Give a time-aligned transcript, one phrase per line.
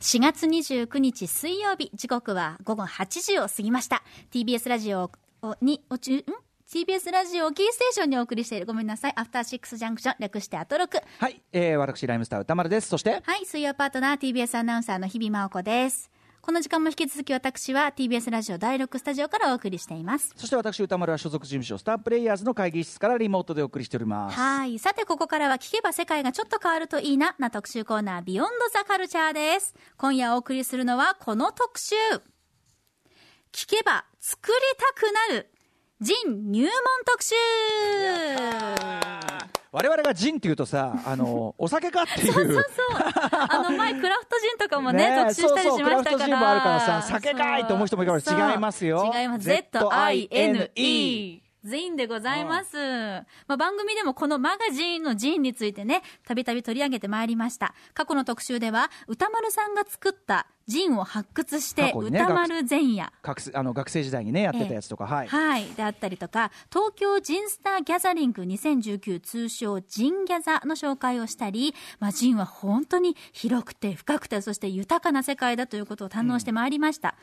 [0.00, 4.02] 4月29日水曜日、時刻は午後8時を過ぎました。
[4.32, 5.10] TBS ラジオ
[5.60, 6.24] に、おちゅ、ん
[6.66, 8.64] TBS ラジオをキーステーションにお送りしている。
[8.64, 9.12] ごめんなさい。
[9.16, 10.98] アフターシックスジャンクション、略してアトロク。
[11.18, 12.88] はい、えー、私、ライムスター歌丸です。
[12.88, 16.10] そして、はい、水曜パートナー TBS アナウンサーの日々真央子です。
[16.48, 20.32] この時間も引き続き私は TBS ラジオ第6スタジオからお送りしています。
[20.34, 24.34] そして私、歌丸は所属事務所、スタープレイヤーズの会議室からリモートでお送りしております。
[24.34, 24.78] はい。
[24.78, 29.74] さて、ここからは聞けば世界がちょっと変わるといいな、な特集コーナー、ビヨンドザカルチャーです。
[29.98, 31.94] 今夜お送りするのはこの特集。
[33.52, 35.50] 聞けば作りたくなる、
[36.00, 36.70] ジン入門
[37.04, 37.34] 特集
[39.72, 42.32] 我々がジンっていうとさ、あの、 お酒かっていう。
[42.32, 42.64] そうそう。
[43.50, 45.84] あの前、クラフトジンとかもね、 特集したりしましたから。
[45.84, 49.44] そうそうクラフトジンもあるからさ酒かいと思う人もいるからそう違いますよ違います。
[49.44, 52.76] Z-I-N-E ジンでございます。
[53.46, 57.74] まあ、番組でもこのマガジンのジンについてね、たびたび取り上げてまいりました。
[57.94, 63.12] 過去の特集では、歌丸さんが作ったジンを発掘して、ね歌丸前夜。
[63.22, 65.28] 学生あの学生時代にね、やってたやつとか、はい。
[65.28, 65.66] はい。
[65.76, 77.16] であったりとか、東京ジンスターギャザリング2019通称ジンギャザの紹介をしたり、まあ、ジンは本当に広くて深くて、そして豊かな世界だということを堪能してまいりました。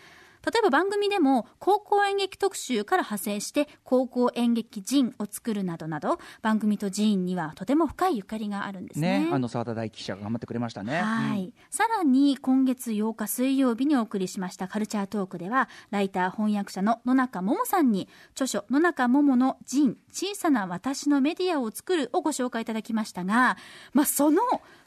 [0.44, 9.26] 例えば番組でも高校演劇特集から派生して高校演劇ジンを作るなどなど番組とジンにはとても深いゆかりがあるんですね。
[9.26, 11.02] ね、あの澤田大樹記者が頑張ってくれましたね。
[11.02, 23.58] はい、さらに今月8日水曜日にお送りしましたカルチャートークではライター翻訳者の野中桃さんに著書野中桃の「ジン小さな私のメディアを作る」をご紹介いただきましたが、
[23.94, 24.42] まあ、その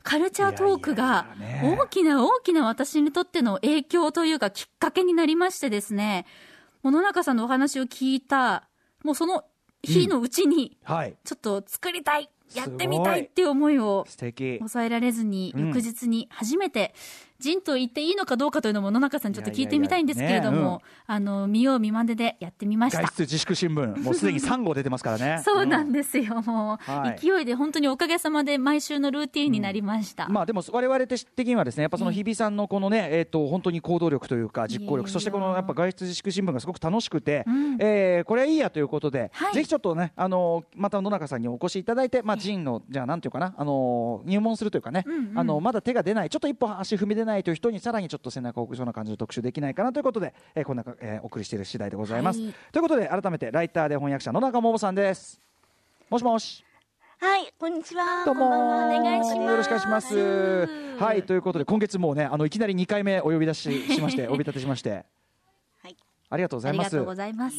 [0.09, 1.27] カルチャートークが
[1.62, 6.25] 大きな大きな私にとっての影響というかきっかけになりましてですね。
[6.83, 8.70] 野中さんのお話を聞いた
[9.05, 9.45] もうその
[9.83, 11.15] 日のうちにはい。
[11.25, 13.45] ちょっと作りたい、やってみたいってい。
[13.45, 14.06] う思いを。
[14.09, 15.67] 抑えられずに、うん。
[15.69, 23.03] 翌日に初めて、ジンと言っていいのかどうかというのも野中さんにちょっと聞いてみたいんですけれどいやいやいやねも、あの、見よう見まねでやってみました。
[23.03, 23.16] 外。
[23.16, 25.43] 出自粛新聞、もうすでに3号出てますからね。
[25.44, 27.19] そうなんんですよ、もう、はい。
[27.21, 30.28] 勢いで本当におかげさまで毎週のルーティーンになりました。
[30.28, 37.76] まあでも我々的にはですねやっぱその日比さんのこのねえっ、と本当に行動力というか実行力そしてこのやっぱ外出自粛新聞がすごく楽しくて、うん。
[37.81, 39.55] えーこれはいいやということで、はい。
[39.55, 45.38] ぜひちょっとねあのまた野中さんにお越しいただいてまあジンのじゃあなんていうかなあの入門するというかね、うんうん。
[45.38, 55.41] あのまだ手が出ないちょっと一歩足踏み出ないという人にさらにちょっと背中を置くような感じの特集できないかなということで、えーこんな、えーお送りしている次第でございます、はいということで改めてライターで翻訳者野中桃さんです
[56.11, 56.65] もしもし
[57.21, 58.25] はい、こんにちは。
[58.25, 60.69] どうもこんばんはお願いしますよろしくお願いします。
[61.00, 65.05] はい、ということで、今月もうね、あの、いきなり2回目お呼び出ししまして、 お呼び立てしまして。
[65.83, 65.97] はい。
[66.31, 66.87] ありがとうございます。
[66.87, 67.56] ありがとうございます。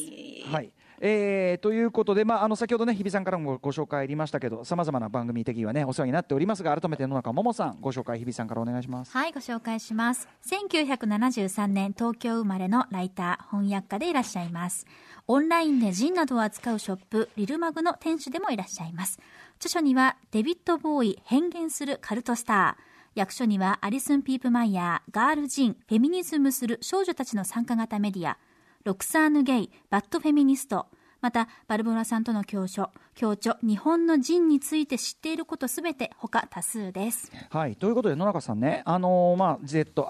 [0.49, 0.71] はい。
[1.01, 9.11] えー、ということで、まあ、あの、先ほどね、日比さんからもご紹介ありましたけど、さまざまな番組的にはね、お世話になっておりますが、改めて野中桃さん、ご紹介、日比さんからお願いします。
[9.11, 10.27] はい、ご紹介します。
[10.45, 14.85] 1973年東京生まれのライター、翻訳家でいらっしゃいます。
[15.27, 19.19] オンラインで ZINE などを扱うショップ、リルマグの店主でもいらっしゃいます。
[19.57, 22.83] 著書には、デビッド・ボウイ、変幻するカルトスター。
[23.15, 28.37] 訳書には、アリスン・ピープマイヤー、ガール・ジン、フェミニズムする少女たちの参加型メディア、
[28.85, 30.87] ロクサーヌ・ゲイ、バッド・フェミニスト、
[31.21, 37.29] また、ばるぼらさんとの共著、共著、日本の ZINE について知っていることすべて、他多数です。
[37.49, 40.07] はい、ということで野中さんね、あのーまあ、ZINE と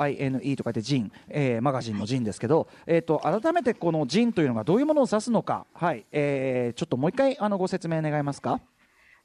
[0.64, 8.62] 書いてジン、えーマガジンのジンですけど、えー、と改めてこのジンというのがどういうものを指すのか、はいえーちょっともう一回あのご説明願えますか？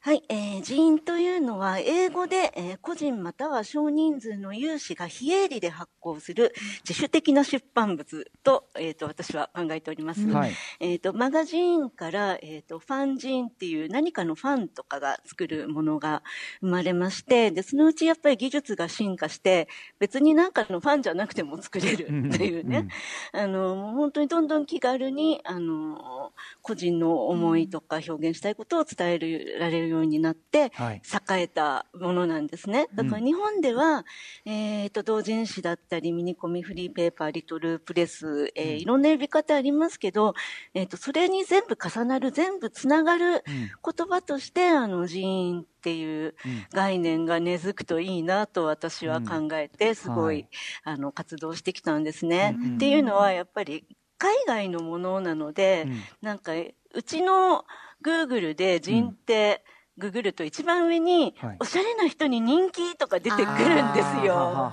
[0.05, 6.53] はい、えー、人員というのは、英語で、えー個人または少人数の有志が非営利で発行する
[6.87, 10.27] 自主的な出版物と、えっ、と、私は考えております。
[10.27, 10.51] はい。
[10.79, 16.21] えっ、と、マガジンから、えっ、と、ファンジンっていう何かのファンとかが作るものが
[16.61, 19.67] 生まれまして、で、そのうちやっぱり技術が進化して、
[19.97, 22.89] 別になんかのファンじゃなくても作れるというね、
[23.33, 31.01] あの、もう本当にどんどん気軽に、あの、個人の思いとか表現したいことを伝えるられるようになって、はい。
[31.29, 32.87] 栄えたものなんですね。
[32.93, 34.05] だから日本では、
[34.45, 40.33] えっ、と、同人誌だったり、ミニコミ、フリーペーパー、リトルプレス、えーいろんな呼び方ありますけど、
[40.73, 46.35] えっ、と、それに全部重なる、全部つながる言葉として、あの、人員っていう
[46.73, 50.49] 概念が根付くといいなと私は考えて、すごい、はい
[50.83, 52.57] あの、活動してきたんですね。
[52.75, 53.85] っていうのは、やっぱり、
[54.17, 55.87] 海外のものなので、
[56.21, 57.65] なんか、うちの
[58.03, 59.63] Google で人って、
[59.97, 61.57] ググると一番上に、はい。
[61.59, 64.71] おしゃれな人に人気とか出てくるんですよ。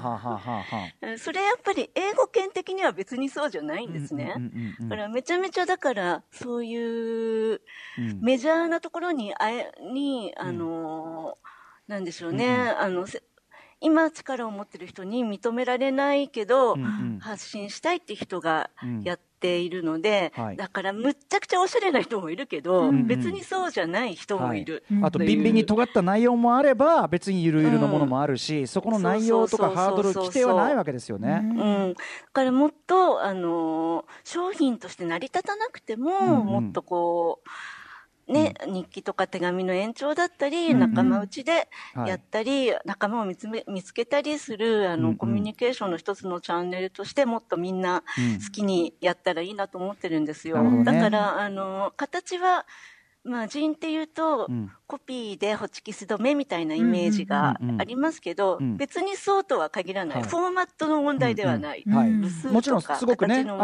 [1.19, 4.34] それやっぱり英語圏的には別にそうじゃないんですね。
[4.36, 4.88] うんうんうんうん。
[4.88, 6.76] だからめちゃめちゃだから、そうい
[7.54, 7.60] う
[7.98, 8.20] うん。
[8.20, 11.52] メジャーなところに、あえ、に、あのー
[11.88, 13.22] なんでしょうね、あの、せ
[13.82, 17.19] 今力を持ってる人に認められないけど、うんうん。
[17.20, 19.02] 発信したいって人がうん。
[19.02, 20.56] やっているので、はい。
[20.56, 23.06] だからむっちゃくちゃおしゃれな人もいるけど、うんうん。
[23.06, 24.84] 別にそうじゃない人もいる。
[24.90, 24.94] う。
[24.94, 31.40] んあとビンビンに尖った内容もあれば別にゆるゆるのものもあるし、そこの内容とかハードル規定はないわけですよね。
[31.43, 32.00] うん、だ
[32.32, 36.46] からもっと、あのー商品として成り立たなくても、うんうん。
[36.46, 37.49] もっとこう、
[38.32, 40.79] ね、日記とか手紙の延長だったり、うんうん。
[40.81, 45.17] 仲間内ではいやったり、仲間を見つめ見つけたりする、あの、うんうん。
[45.19, 48.40] コミュニケーションの一つのチャンネルとして、もっとみんなうん。
[48.40, 50.56] 好きにやったらいいなと思ってるんですよ。
[50.56, 50.99] なるほどね。
[50.99, 52.67] だから、あのー形は、
[53.24, 54.70] まあ、人っていうと、うん。
[54.86, 57.80] コピーでホチキス止めみたいなイメージがうんうんうんうん。
[57.80, 58.76] ありますけど、うん。
[58.76, 60.20] 別にそうとは限らない。
[60.20, 60.28] はい。
[60.28, 61.84] フォーマットの問題ではない。
[61.86, 63.62] はいうん部数とかもちろんすごくね形の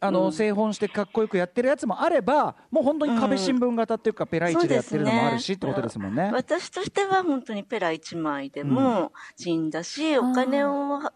[0.00, 0.32] あの、うん。
[0.32, 6.30] 製本してかっこよくやってるやつもあればもう本当に壁新聞型っていうか、ペライチでやってるのもあるし、ってことですもんね。
[6.32, 11.08] 私としては本当にペラ1枚でも人だし、お金を、うん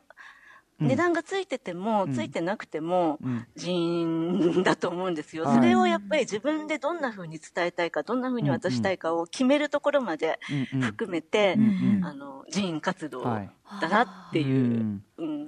[0.83, 2.15] 値段がついてても、うん。
[2.15, 3.47] ついてなくてもうん。
[3.57, 5.47] 人だと思うんですよ。
[5.47, 5.55] はい。
[5.55, 10.39] それをやっぱり自分でどんな風に伝えたいか、どんな風に渡したいかを決めるところまで
[10.79, 11.61] 含めて、
[12.01, 15.01] あの、人活動はいだなっていう。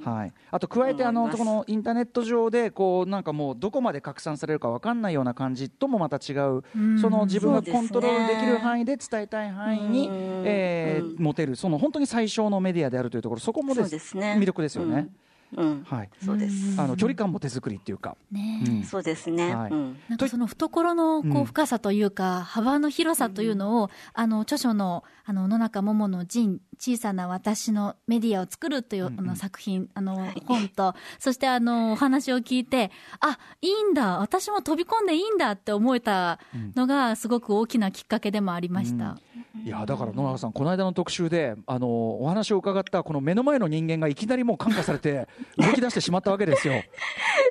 [0.05, 6.99] はい、あと加えてあのこのインターネット上でこうなんかもうどこまで拡散されるかわかんないような感じともまた違う、うん。
[7.01, 11.25] その自分がコントロールできる範囲で伝えたい範囲に、うんえーうん。
[11.25, 13.91] 持てるその本当に最小のメディアであるというところそこもです。
[13.91, 14.37] ですね。
[14.39, 15.09] 魅力ですよね。
[15.57, 15.65] うん。
[15.65, 15.85] うん。
[15.85, 16.73] はい、そうです。
[16.73, 18.85] うんあの距離感も手作りっていうか、ねうん。
[18.85, 19.55] そうですね。
[19.55, 19.71] はい。
[19.71, 19.97] うん。
[20.09, 29.26] なんかその懐のこう深さというか、幅の広さというのを、あの著書のあの野中桃の陣小さな私のメディアを作るというあうんうん。
[29.26, 32.90] の作品、あの本と、そしてあのお話を聞いて、
[33.20, 36.38] あいいんだ、私も飛び込んでいいんだって思えた
[36.75, 39.19] のが、すごく大きなきっかけでもありました。
[39.64, 41.88] いやだから野中さんこの間の特集であの
[42.20, 45.26] お話を伺ったこの目の前の人間がいきなりもう感化されて
[45.56, 46.75] 動き出してしまったわけですよ。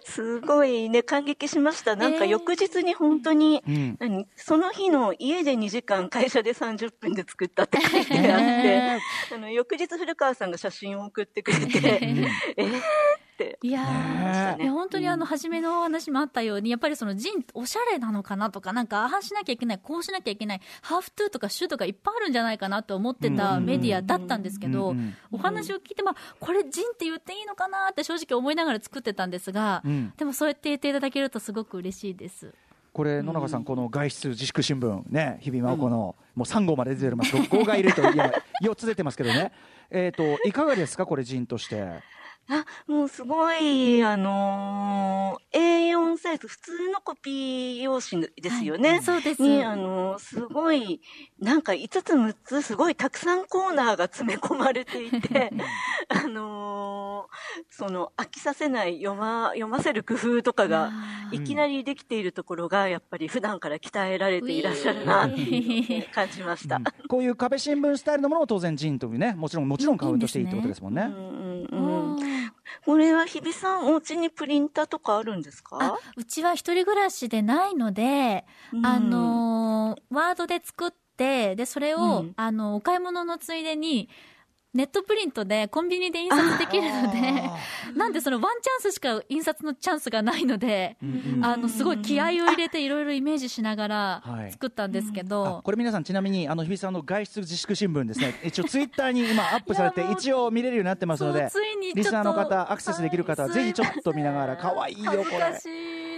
[0.06, 1.95] すごいね、感激しました。
[1.95, 3.98] なんかえー翌日に本当に、うん。
[4.00, 9.00] 何その日の家で2時間、会社で30分で作ったって書いてあって、ね
[9.34, 12.00] あの翌日古川さんが写真を送ってくれて、
[12.58, 13.60] えーって。
[13.62, 24.96] いやー、ねいや本当にあの初めのお話もあったように、やっぱりそのジンおしゃれなのかなとか、なんかああしなきゃいけない、こうしなきゃいけない、ハーフトゥーとかシューとかいっぱいあるんじゃないかなと思ってたメディアだったんですけど、
[25.32, 30.14] お話を聞いて、まあ、これジンって言っていいのかなって正直思いながら作ってたんですが、うん。
[30.18, 32.54] でもそうやって言っていただけるとすごく嬉しいです。
[32.95, 37.36] これ野中さん、この外出自粛新聞ね日々真央子の、もう3号まで出てます。
[37.36, 38.31] 6号がいるといや
[38.63, 39.51] 4つ出てますけどね。
[39.92, 41.89] えっ、といかがですかこれ陣として
[42.47, 48.89] あ、もうすごい、あのー A4 サイズ、普通のコピー用紙ですよね。
[48.89, 51.01] はいそうですに、あのーすごい、
[51.39, 55.51] なんか5つ6つ、すごいたくさんコーナーが詰め込まれていて、
[56.09, 60.92] あのーその、飽きさせない、読ま、読ませる工夫とかが、
[61.31, 66.80] いきなりできているところが、やっぱり普段から鍛えられていらっしゃるな、っていうのを感じました。
[67.07, 71.03] こういう壁新聞スタイルのものを当然陣というねもちろんもちろんカウントしていいってことですもんね。
[71.03, 71.25] うんうん
[71.65, 72.35] ううんん
[72.86, 78.86] これは日比さん、お家にプリンターとかあるんですあかうちは一人暮らしでないので、うん。
[78.86, 82.34] あのーワードで作って、で、それを、うん。
[82.36, 84.10] あの、お買い物のついでに、
[84.75, 87.44] ネットプリントでコンビニで印刷できるので、
[87.95, 91.45] なんでそのワンチャンスしか印刷のチャンスがないので、うんうん。
[91.45, 94.52] あの、すごい気合を入れていろいろイメージしながらはい。
[94.52, 98.35] 作ったんですけあど、これ皆さんちなみにあの日比さんの外出自粛新聞ですね。
[98.44, 105.59] 一応ツイッターに今アップされて一応見れるようになってますのでついにリスナーの方アクセスできる方はぜひちょっと見ながらはい可愛いよこれ。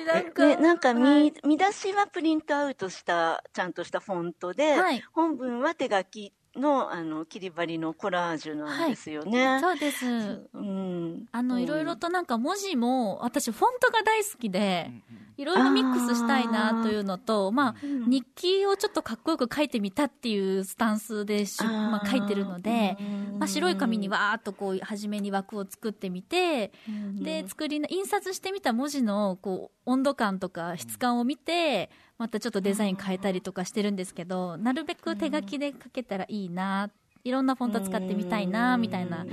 [0.08, 1.34] なんか、ね、なんか見、はい。
[1.46, 5.03] 見出しはプリントアウトした、ちゃんとしたフォントで、はい。
[5.12, 9.60] 本文は手書きの、あの、切り張りのコラージュなんですよね。
[9.62, 10.06] そうです。
[10.54, 11.26] うん。
[11.32, 11.62] あの、うん。
[11.62, 14.92] いろいろとなんか文字も、私フォントが大好きで、
[15.38, 18.10] いろいろミックスしたいなというのと、まあ、うん。
[18.10, 22.98] 日記をちょっとかっこよく書いてみたっていうスタンスでし、まあ、書いてるので、
[23.40, 26.72] まあ、白い紙にわーっとこう、初めに枠を作ってみて、
[27.14, 36.89] で、作りな、印刷してみた文字の、こう、温度感とか質感を見て、またちょっとデザイン変えたりとかしてるんですけど、なるべく手書きで書けたらいいな、
[37.24, 39.25] いろんなフォント使ってみたいな、みたいな、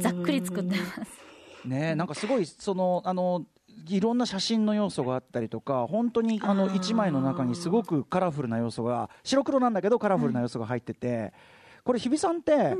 [0.00, 1.20] ざっくり作ってます。
[1.64, 3.44] ねなんかすごいそのあの
[3.86, 11.32] いろんな写真の要素があったりとか本当にあのあー1枚の中にすごくカラフルな要素が白黒なんだけどカラフルな要素が入ってて、
[11.84, 12.76] これ日比さんって、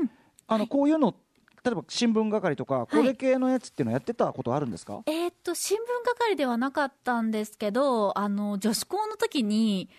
[0.47, 1.15] あのこういうの
[1.63, 9.89] 例えば新聞係とかこれ系のやつっていうのやってたことあるんですか、えーっと、新聞係ではなかったんですけど、あの、女子校の時に、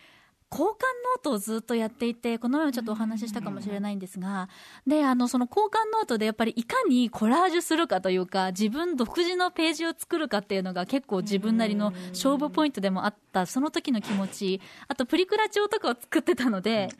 [0.52, 4.50] 交換ノートをずっとやっていて、この前もちょっとお話ししたかもしれないんですが、
[4.86, 16.90] で、あの、その交換ノートでやっぱりいかにコラージュするかというか、自分独自のページを作るかっていうのが結構自分なりの勝負ポイントでもあった、その時の気持ち、あとプリクラ帳とかを作ってたので、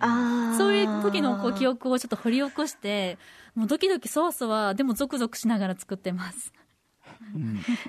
[0.57, 3.19] そういう時のこう記憶をちょっと掘り起こして、
[3.55, 6.53] もうドキドキそわそわ、でもゾクゾクしながら作ってます。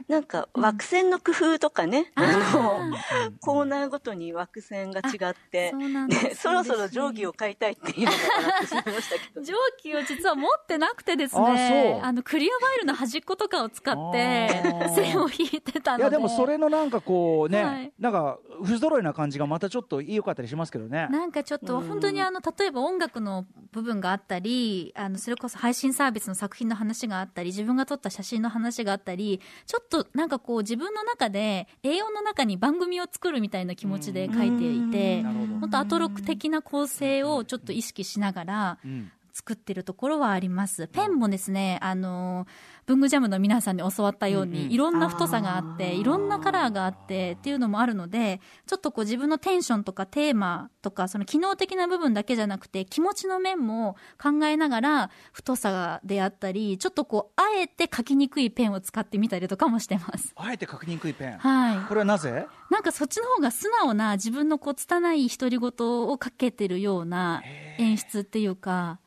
[0.08, 2.22] なんか枠線の工夫とかね、あ
[2.54, 2.98] の
[3.42, 5.72] コーナーごとに枠線が違って。
[5.72, 9.42] そうなんですでそろそろ定規を買いたいっていうのがなってしまいましたけど。
[9.42, 14.50] 蒸気を実は持ってなくてですあね、あのクリアファイルの端っことかを使って
[14.96, 16.04] 線を引いてたので。
[16.04, 17.94] いやでもそれのなんかこうね、はい。
[18.00, 21.08] なんか不揃いな感じがまたちょっと良かったりしますけどね。
[21.10, 29.23] なんかちょっと本当にあの例えば音楽の部分があったりあのそれこそ配信サービスの作品の話があったり自分が撮った写真の話があったり
[29.66, 40.88] ちょっとなんかこう自分の中で A4 の中に番組を作るみたいな気持ちで書いていて本当アトロック的な構成をちょっと意識しながらうん作ってるところはあります。
[40.88, 42.46] ペンもですね、あの、
[42.86, 60.34] 文具ジャムの皆さんに教わったように、いろんな太さがあって、いろんなカラーがあってっていうのもあるので、ちょっとこう自分のテンションとかテーマとか、その機能的な部分だけじゃなくて、気持ちの面も考えながら、太さであったり、ちょっとこう、あえて書きにくいペンを使ってみたりとかもしてます。
[60.36, 61.38] あえて書きにくいペン。
[61.38, 61.88] はい。
[61.88, 62.46] これはなぜ？
[62.70, 65.72] なんかそっちの方が素直な自分のこう拙い独り言
[66.10, 67.44] をかけてるような
[67.78, 69.00] 演出っていうか、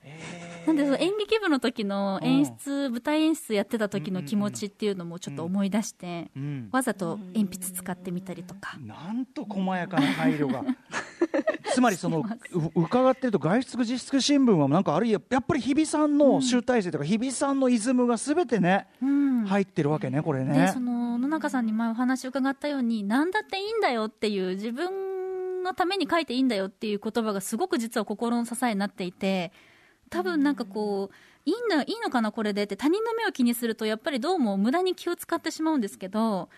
[0.67, 6.69] なんでその演劇部の時の演出、舞台演出やってた時の気持ちっていうのもちょっと思い出して、うん。
[6.73, 8.77] わざと鉛筆使ってみたりとか。
[8.81, 10.65] なんと細やかな配慮が。
[11.73, 19.45] つまりそのう伺ってると外出自粛新聞はなんかあるいはやっぱり日比さんの集大成とか日比さんのイズムがすべてねうん。
[19.47, 20.81] 入ってるわけねこれで、ねそ。
[20.81, 29.53] の野中さんに前お話を伺ったように、何だっていいんだよっていう、自分のために書いていいんだよっていう言葉がすごく実は心の支えになっていて、
[30.11, 31.15] 多分なんかこう、
[31.49, 36.49] いいんだ、いいのかなこれでって他人の目を気にするとやっぱりどうも無駄に気を使ってしまうんですけど、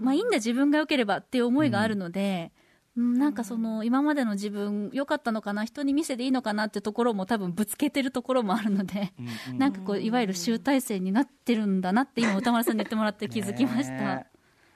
[0.00, 2.52] まあいいんだ自分が良ければっていう思いがあるので、
[2.96, 3.18] うん。
[3.18, 9.12] なんかその今までの自分良かったのかな人に見せていいのかなってところも多分ぶつけてるところもあるので、
[9.56, 14.26] なんかこういわゆる集大成になってるんだなって今歌丸さんに言ってもらって気づきました。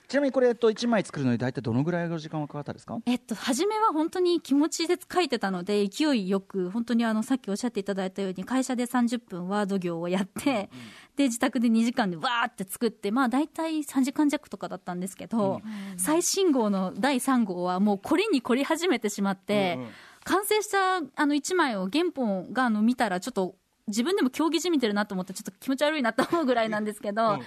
[0.06, 2.98] ねちなみにこれえっと一枚作るのに大体どのぐらいの時間がかかったですか？
[3.06, 10.70] えっと、初めは本当に気持ちで書いてたので、勢いよく、本当にあの、さっきおっしゃっていただいたように、会社で30分ワード業をやって、
[11.16, 15.60] で、自宅で2時間でわーって作って、まあ大体3時間弱とかだったんですけど、
[15.96, 19.88] 最新号の第3号はもう凝りに凝り始めてしまって、うんうん。
[20.25, 23.56] 完成したあの1枚を原本があの見たら、ちょっと
[23.88, 27.38] 自分でも競技じみてるなと思って、ちょっと気持ち悪いなと思うぐらいなんですけど、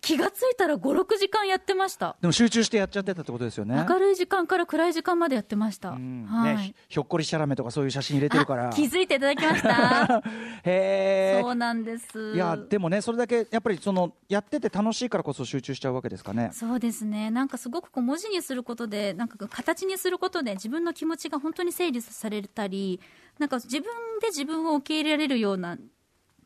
[0.00, 2.16] 気がついたら5、6時間やってました。
[2.20, 3.84] でも集中してやっちゃってたってことですよね。
[3.88, 5.90] 明るい時間から暗い時間までやってました。
[5.90, 6.56] うんはい。
[6.56, 8.68] ねひひょっこりしゃらめとかそういう写真入れてるから。
[8.68, 10.22] あ気づいていただきました。
[10.64, 11.40] へえ。
[11.42, 12.34] そうなんです。
[12.34, 16.50] いやでもねそれだけやっぱりそのやってて楽しいからこそ集中しちゃうわけですかね。
[16.52, 17.30] そうですね。
[17.30, 23.00] なんかすごくこう文字にすることで、なんか形にすることで自分の気持ちが本当に整理されたり、
[23.38, 23.82] なんか自分
[24.20, 25.76] で自分を受け入れられるような、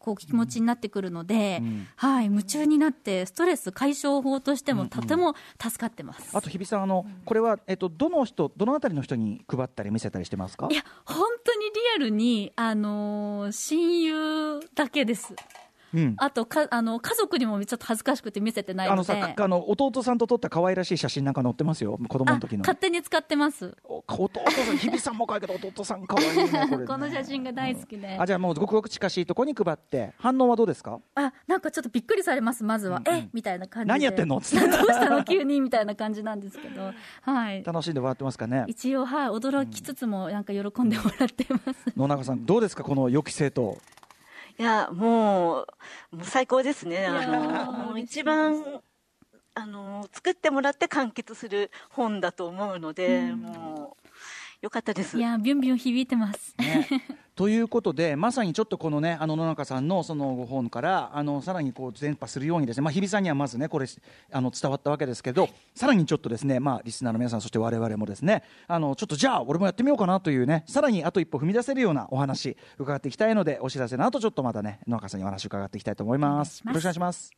[0.02, 6.36] こう気持ちになってくるので、うんはい、夢中になって、ストレス解消法としてもとても助かってます。
[6.36, 10.68] あと日比さんあのこれはえっとどの人どのあたりの人に配ったり見せたりしてますか？
[10.70, 10.74] い。
[10.74, 15.34] や、本当にリアルに、あのー親友だけです。
[15.94, 16.14] うん。
[16.18, 18.94] あとか、あの、家族にもちょっと恥ずかしくて見せてないので。
[18.94, 22.60] あのさあの弟さんと撮った可愛らしい写真なんか載ってますよ子供の時の。
[22.60, 23.76] 勝手に使ってます。
[23.84, 26.86] お弟さん日比さんも可愛いけど弟さん可愛いね これね。
[26.86, 28.16] この写真が大好きで。
[28.18, 31.00] あじゃあもうごくごく近しいとこに配って反応はどうですか？
[31.14, 33.02] あ、なんかちょっとびっくりされます、まずは。
[33.06, 33.28] え？
[33.32, 33.92] みたいな感じで。
[33.92, 34.40] 何やってんの？
[34.40, 35.24] つって どうしたの？
[35.24, 36.90] 急にみたいな感じなんですけど。
[37.22, 37.62] はい。
[37.64, 38.64] 楽しんで笑ってますかね？
[38.66, 41.92] 一応、はい、驚きつつも、なんか喜んでもらってます。
[41.96, 42.82] 野中さんどうですか？
[42.84, 43.78] この良き生徒。
[44.58, 45.66] いや、も
[46.12, 47.02] う、もう最高ですね。
[47.02, 48.82] やあの、もう一番、
[49.54, 54.08] あの、作ってもらって完結する本だと思うので、もう、
[54.62, 55.18] よかったです。
[55.18, 56.54] いや、ビュンビュン響いてます。
[56.58, 56.88] ね、
[57.34, 63.86] ということでまさにちょっとこのねあの野中さんのそのご本からあのさらにこう伝播するようにですね、まあ、日比さんにはまずねこれ
[64.30, 76.60] あの伝わったわけですけどさらにちょっとですね、まあ、リスナーの皆さんそして我々もですねあのちょっとじゃあ俺もやってみようかなというねさらにあと一歩踏み出せるようなお話伺っていきたいのでお知らせの後ちょっとまたね野中さんにお話伺っていきたいと思います。
[76.66, 77.30] よろしくお願いします.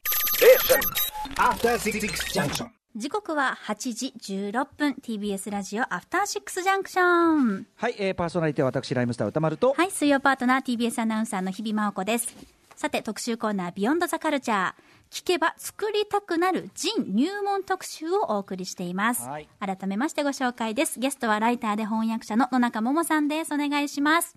[2.97, 4.15] 時刻は8時
[4.53, 7.67] 16分、TBS ラジオアフターシックスジャンクション。
[7.75, 12.29] はい、えー、パーソナリティは私ライムスター歌丸と、はい、水曜パートナー TBS アナウンサーの日々真央子です。
[12.77, 14.73] さて特集コーナービヨンドザカルチャー
[15.11, 24.37] 聞けば作りたくなるジン入門特集をお送りしています、はい改めましてご紹介ですゲストはライターで翻訳者の野中桃さんですお願いします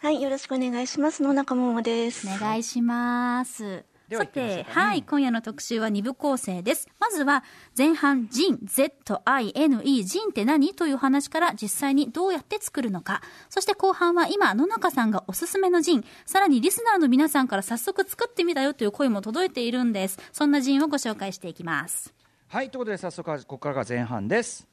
[0.00, 1.22] はい、よろしくお願いします。
[1.22, 2.26] 野中桃です。
[2.26, 3.84] お願いします。
[4.10, 6.88] さて、はい、今夜の特集は2部構成です。
[7.00, 7.42] まずは、
[7.76, 10.74] 前半、ジン、Z-I-N-E、ジンって何？
[10.74, 13.22] という話から実際にどうやって作るのか。
[13.48, 20.18] そして後半は今、野中さんがおすすめのジン、さらにリスナーの皆さんから早速作ってみたよという声も届いているんです。
[20.32, 22.14] そんなジンをご紹介していきます。
[22.48, 24.68] はいということで早速ここからが前半です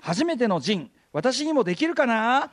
[0.00, 2.50] 初めてのジン私にもできるかな？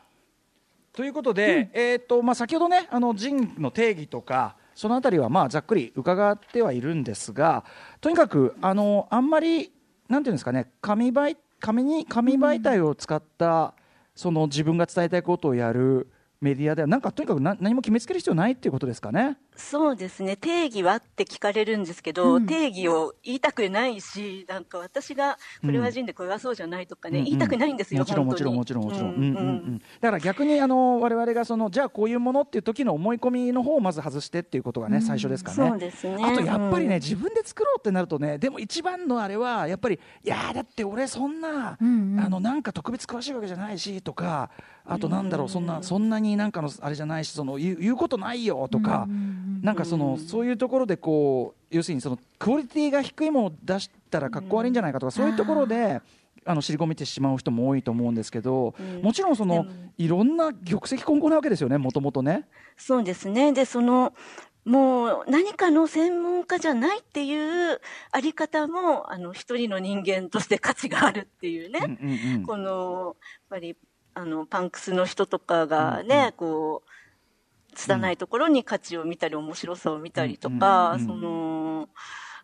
[0.93, 7.65] ということで、えーとまあ、先ほどねあのジンの定義とかそのあたりはまあざっくり伺ってはいるんですが
[8.01, 9.71] とにかくあのあんまり
[10.07, 13.73] なんていうんですかね紙媒紙に紙媒体を使った、
[14.13, 16.11] その自分が伝えたいことをやる
[16.45, 19.37] メディアではなんかとにかく何何も決めつける必要ないっていうことですかね？
[19.55, 20.35] そうですね。
[20.35, 22.45] 定義はって聞かれるんですけど、うん。
[22.45, 27.23] 定義を言いたくないし、なんか私が、これは人でこれはそうじゃないとかね、うん。
[27.23, 28.25] うん言いたくないんですよ、もちろん。
[28.25, 28.37] も本当に。
[28.39, 35.55] ちろんもちろんもちろん、だから逆にあの我々がそのじゃあこういうものっていう時の思い込みの方をまず外してっていうことがね、最初ですかね。
[35.55, 36.23] そうですね。
[36.23, 37.01] あとやっぱりね、うん。
[37.01, 42.19] 自分で作ろうってなるとねでも一番のあれはやっぱりいやーだって俺そんな、うんうん。
[42.19, 44.49] あのなんか特別詳しいわけじゃないしとか
[44.87, 49.07] あとなんだろうそんなそんなになんかのあれじゃないしその言う言うことないよとか、
[49.61, 56.01] なんかそのそういうところでこう要するにそのクオリティが低いものを出したらかっこ悪いんじゃないかとか、そういうところで。
[56.47, 59.65] あの尻込みてしまう人も多いと思うんですけど、うんもちろんその、
[59.97, 62.47] いろんな玉石混合なわけですよね、もともとね。
[62.77, 63.51] そうですね。
[63.51, 64.13] で、その、
[64.63, 71.79] もう何かの専門家じゃないっていうあり方も、あの、一人の人間として価値があるっていうね。
[71.83, 73.15] うんうんうんこの、やっ
[73.49, 73.75] ぱり、
[74.15, 81.07] あの、パンクスの人とかがね、こう、拙いところに価値を見たり、面白さを見たりとか、うんうん。
[81.07, 81.89] その、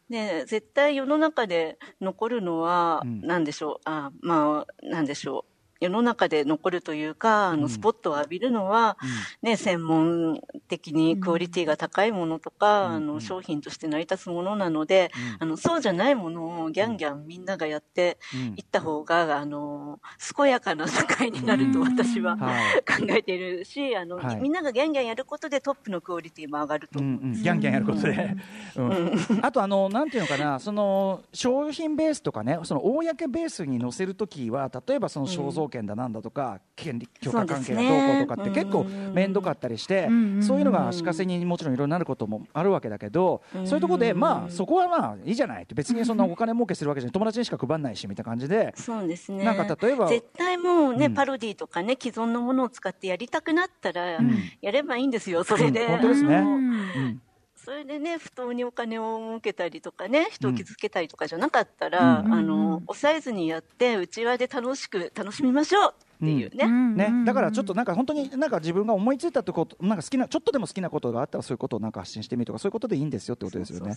[0.10, 3.22] ね、絶対世の中で残るのは、うん。
[3.22, 5.51] なんでしょう、あ、まあ、なんでしょう。
[5.82, 8.98] 世の中で残るというか、あの、スポットを浴びるのは、
[9.42, 12.96] ね、専門的にクオリティが高いものとか、うん。
[12.96, 15.48] あの、商品として成り立つものなので、うん。
[15.48, 18.42] あの、そうじゃないものをギャンギャンみんながやってうん。
[18.56, 20.00] いった方が、あの、
[20.38, 23.02] 健やかな社会になると私ははい。
[23.02, 24.36] 考えているし、あの、はい。
[24.40, 27.22] みんながギャンギャンやることでトップのクオリティも上がるとう思う。
[27.22, 27.24] ん。
[27.24, 27.34] うん。
[27.34, 28.36] ギャンギャンやることで、
[28.76, 29.12] うん。
[29.42, 40.44] あとあのなんていうのかなその商品ベースとかねその公ベースに載せるときは例えばその肖像権だなんだとか、権利許可関係がどうこうとかって結構面倒かったりして、うん。
[40.44, 43.68] そういうのが足かせにもちろんいろいろなることもあるわけだけど、うん。
[43.68, 48.74] そういうところでまあそこはまあいいじゃないって別にそんなお金儲けするわけじゃない友達にしか配んないしみたいな感じで。
[48.76, 49.44] そうですね。
[49.44, 51.14] なんか例えば絶対もうね、うん。
[51.14, 54.32] パロディとかね、既存のものを使ってやりたくなったら、ん。
[54.62, 55.86] やればいいんですよ、それで。
[55.86, 55.88] うん。
[55.90, 57.22] 本当ですね
[57.64, 62.34] それでね、不当にお金を儲けたりとかね、人を傷つけたりとかじゃなかったら、うん。
[62.34, 66.68] あの、抑えずにやって、内輪で楽しく楽しみましょうっていうね。
[67.10, 73.96] ね、だからちょっとなんか本当になんか自分が思いついたとことなんか好きなちょっとでも好きなことがあったらそういうことをなんか発信してみるとかそういうことでいいんですよってことですよね。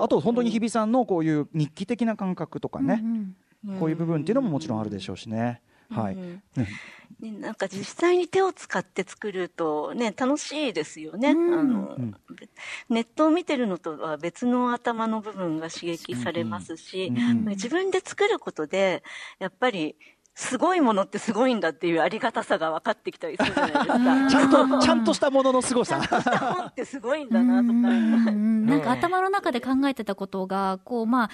[0.00, 3.36] あと本当に日比さんのこういう日記的な感覚とかね、うん
[3.80, 5.62] こういう部分っていうのももちろんあるでしょうしね。
[5.88, 6.14] はい。
[6.14, 6.42] うん。
[6.56, 6.68] ね
[7.24, 11.30] ね、なんか実際に手を使って作るとね、楽しいですよね。
[11.30, 11.54] うん。
[11.54, 12.14] あのん。
[12.90, 17.18] ネットを見てるのとは別の頭の部分が刺激されますし、うん。
[17.18, 17.44] うん。
[17.50, 19.02] 自分で作ることで、
[19.38, 19.96] やっぱり、
[20.34, 23.94] すごいものってすごいんだっていうありがたさが分かってきたりするじゃないですか。
[24.30, 26.00] ちゃんとちゃんとしたものの凄さ。
[26.00, 27.72] 本ってすごいんだなとか。
[27.72, 27.76] う
[28.32, 31.30] んなんか頭の中で考えてたことが、こう、まあ、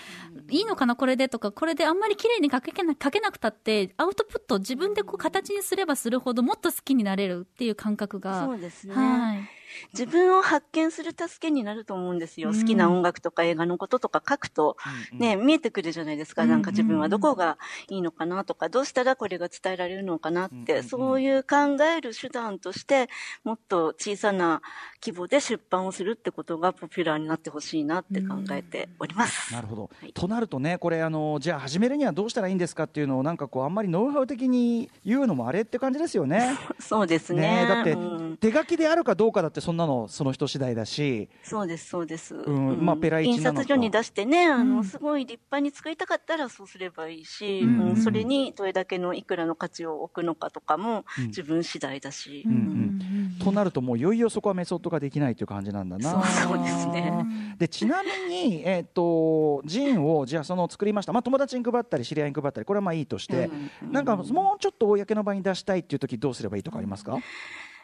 [0.50, 8.44] いいのかな、これでとか、これであんまり綺麗に書けな書けなくたって、アウトプットを自分でこう形にすればするほど、もっと好きになれるっていう感覚が。
[8.44, 8.94] そうですね。
[8.94, 9.59] はい。
[9.92, 12.52] 自分を発見する助けになると思うんですよ。
[12.52, 14.76] 好きな音楽とか映画のこととか書くと、
[15.12, 16.44] ね、見えてくるじゃないですか。
[16.46, 23.08] なんか自分はどこがいいのかなとか、どうしたらこれが伝えられるのかなって、そういう考える手段として、
[23.44, 24.62] もっと小さな
[25.04, 29.52] 規模で出版をするってことがポピュラーになってほしいなって考えております。
[29.52, 36.56] なるほど、はいとなるとね、これあの、じゃあ始めるにはどうしたらいいんですかっていうのを、なんかこう、あんまりノウハウ的に言うのもあれって感じですよね。
[36.78, 37.66] そうですね。
[37.68, 42.34] だって、うん手書きであるかどうかだって、そんなの、その人次第だし、そうです、そうです。
[42.34, 47.90] んまあペライチ印刷所に出してね、あの、うんすごい立派に作りたかったらそうすればいいし、うん。
[47.90, 47.96] うん。
[47.96, 51.26] それにどれだけのいくらの価値を置くのかとかもうん。
[51.28, 52.42] 自分次第だし。
[52.46, 53.36] うんうん。
[53.38, 56.22] となると、もういよいよそこはメソッドができないという感じなんだな。
[56.24, 57.24] そうですね。
[57.58, 63.50] でちなみに、えっとジンをじゃあその作りました、まあ、友達に配ったり知り合いに配ったりこれはまあいいとして、
[63.82, 63.92] うん。
[63.92, 64.22] なんかも
[64.56, 67.18] うちょっと公の場に出したいっていう時どうすればいいとかありますか、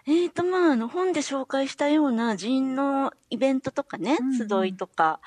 [0.07, 4.49] えっ、と、まあ、あの、本で紹介したような人員のイベントとかね、うんうん。
[4.49, 5.21] 集いとか、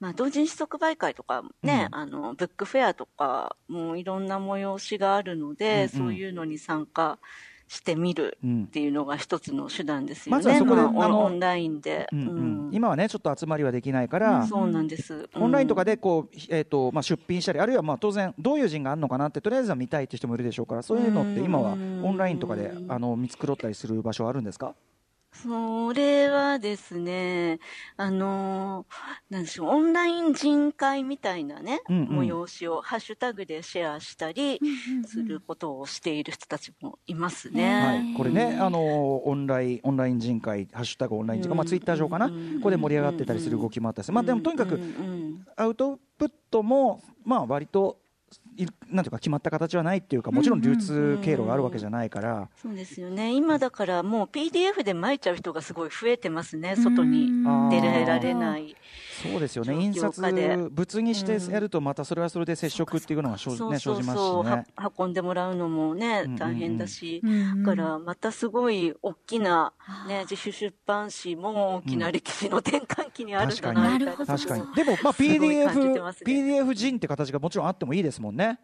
[0.00, 1.98] まあ、同人誌即売会とかね、うん。
[1.98, 5.88] あの、ブックフェアとか、もういろんな催しがあるので、うんうん。
[5.88, 7.18] そういうのに参加
[7.68, 10.38] してみるうんっていうのが一つの手段ですよね。
[10.38, 12.08] まずはそこでまあオンラインで。
[12.12, 15.26] うんうんうん今はねちょっと集まりはできないから、そうなんです。
[15.34, 21.76] オンラインとかで、でこう、えーとまあ、出品したりあるいはまあ当然どういう人があるのかなってとりあえずは見たいって人もいるでしょうからそういうのって今はオ
[22.12, 24.74] ンラインとかであの見繕ったりする場所はあるんですか？
[25.32, 27.60] それはですね、
[27.96, 28.86] あの、
[29.30, 32.18] なんでしょう、オンライン人会みたいなね、うんうん。
[32.20, 34.58] 催しをハッシュタグでシェアしたり
[35.06, 37.80] することをしている人たちもいますね。
[37.80, 44.80] はい、これね、あのオンラインオンライン人会、ハッシュタグオンライン人会、まあ、ツイッター上かな、うんここで盛り上がってたりする動きもあったりする、まあ、でもとにかく
[45.56, 48.07] アウトプットも、まあ割とい
[48.90, 53.32] なんていうか、決まった形はないっていうか、もちろん流通経路があるわけじゃないから、そうですよね。
[53.34, 57.28] 今だからもう PDF で巻いちゃう人がすごい増えてますね、外に
[57.70, 58.74] 出られない。
[59.22, 60.20] そうですよね、印刷、
[60.70, 64.66] 物にしてやると、またそれはそれで接触っていうのが生,、ね、そうそう生じますそう、しね。
[64.76, 67.20] は運んでもらうのもねうんうんうん、大変だし。
[67.24, 69.72] うんだから、またすごい大きな、
[70.06, 74.74] ね、自主出版誌も大きな歴史の転換期にあるんだな、確か確かに。
[74.74, 76.00] でも、まあ、PDF、ね。
[76.24, 78.58] PDF 人って形がもちろんあってもいいですもんね。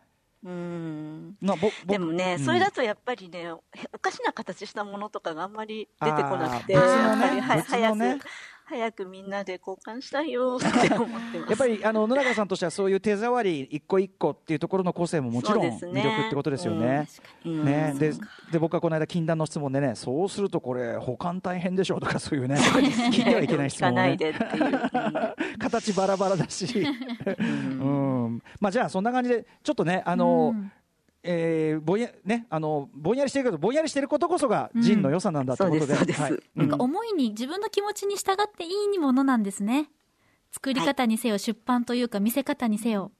[0.45, 1.37] うん。
[1.41, 2.45] なぼぼでもね、うん。
[2.45, 7.99] それだとやっぱりね、おかしな形したものとかがあんまり出てこなくて、あーやっぱり早く、
[8.67, 10.57] 早くみんなで交換したいよ。
[10.59, 11.51] って思ってます。
[11.51, 17.07] やっぱりあの野中さんとしてはそういう手触り一個一個っていうところの個性ももちろん魅力ってことですよね。
[17.45, 18.13] うんね、で
[18.53, 24.17] で僕はこの間禁断の質問でねそうするとこれ保管大変でしょうとかそういうね聞いてはいけない質問をね。
[25.59, 26.87] 形バラバラだし、
[27.27, 28.43] うん。
[28.61, 30.73] まあ、じゃあそんな感じでちょっとねあの、うん
[31.25, 36.39] えーぼんやねあのぼんやりしてるけどぼんやりしてることこそがジンの良さなんだってことで、はい。
[36.55, 39.91] なんか思いに自分の気持ちに従っていいものなんですね。
[40.53, 43.11] 作り方にせよ、出版というか見せ方にせよ。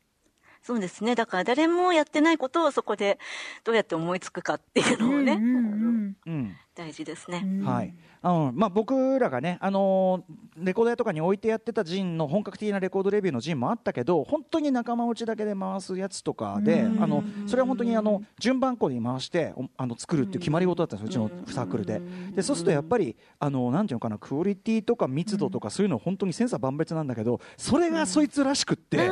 [0.65, 1.15] そうですね。
[1.15, 3.19] だから誰もやってないことをそこで
[3.65, 7.43] どうやって思いつくかっていうのをね、うんうんうん大事ですね。
[7.45, 22.01] うんはいあのまあ、僕らがね、あのーレコード屋とかに置いてやってたジンの本格的なレコードレビューのジンもあったけど本当に仲間内だけで回すやつとかで、うんあのそれは本当にあの順番こに回しておあの作るっていう決まり事だったんですよ、うちのサークルで。
[22.35, 29.11] でそうするとやっぱりあのなんていうのかなクオリティとか密度とかそういうの本当に千差万別なんだけどそれがそいつらしくって。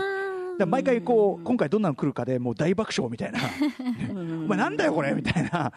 [0.58, 3.40] だ毎回こう今回どんなの来るかでもう大爆笑みたいな。
[4.10, 5.72] お前なんだよこれみたいな。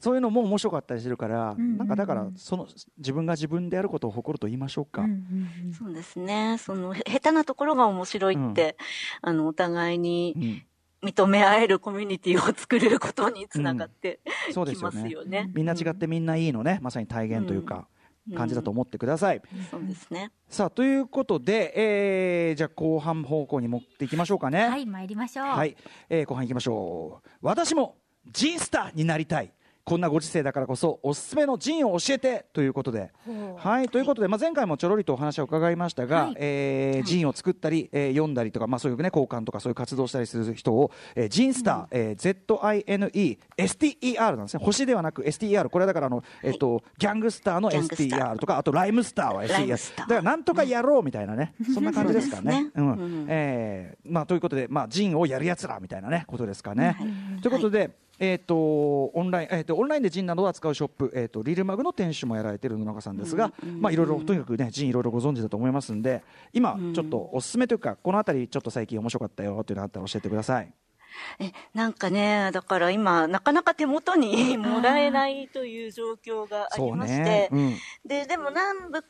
[0.00, 2.66] そういうのも面白かったりするからんなんかだからその
[2.96, 5.72] 自分が自分でやることを誇ると言いましょうか、うんうんうん。
[5.74, 6.56] そうですね。
[6.58, 8.76] その、へ下手なところが面白いって、
[9.20, 10.62] あの、お互いにうん。
[11.02, 15.00] 認め合えるコミュニティを作れることにつながってきまそうですよね。
[15.08, 15.50] すよね。
[15.54, 16.78] みんな違ってみんないいのね。
[16.82, 17.88] まさに体現というか、
[18.36, 20.32] 感じだと思ってください、そうですね。
[20.48, 24.68] さあということで、えーじゃあ後半方向に持っていきましょうかね。
[24.68, 25.46] はい、参りましょう。
[25.46, 25.76] はい、
[26.08, 27.28] えー後半いきましょう。
[27.42, 27.96] 私も
[28.32, 29.52] ジンスターになりたい
[29.84, 33.10] こんなご時世だからこそおすすめのジンを教えてということで。
[33.56, 36.34] はいということで、まあ、前回もちょろりとお話を伺いましたが、はい。
[36.38, 44.64] えージンを作ったり、えー読んだりとか、まあ、そういうね交換とかそういう活動したりする人を、えージンスター、えー ZINESTER なんですね。
[44.64, 48.34] 星ではなく STER これはだからあの、えっとギャングスターのギャングスター。
[48.34, 52.52] STR とかあとライムスターは STR だからなんとかやろうみたいなね、そんな感じですかね。
[52.52, 52.70] そうね。
[52.74, 52.90] うん。
[52.90, 53.26] うん。
[53.28, 56.96] えーまあ、ということで、まあ、ジンをやるやつらみたいな、ね、ことですかね。
[57.42, 57.90] ということで、
[58.22, 70.72] えー、とオンラインえー、とオンラインでジンなどを扱うショップ、えー、とリルマグの店主もやられている野中さんですが、まあ、いろいろとにかく、ね、ジンいろいろご存知だと思いますんで今、ちょっとおすすめというかこの辺りちょっと最近面白かったよというのがあったら教えてください。
[71.40, 77.76] え、なんかね、だから今、なかなか手元にもらえないという状況がありまして、うん。
[78.06, 79.04] で、でも何部、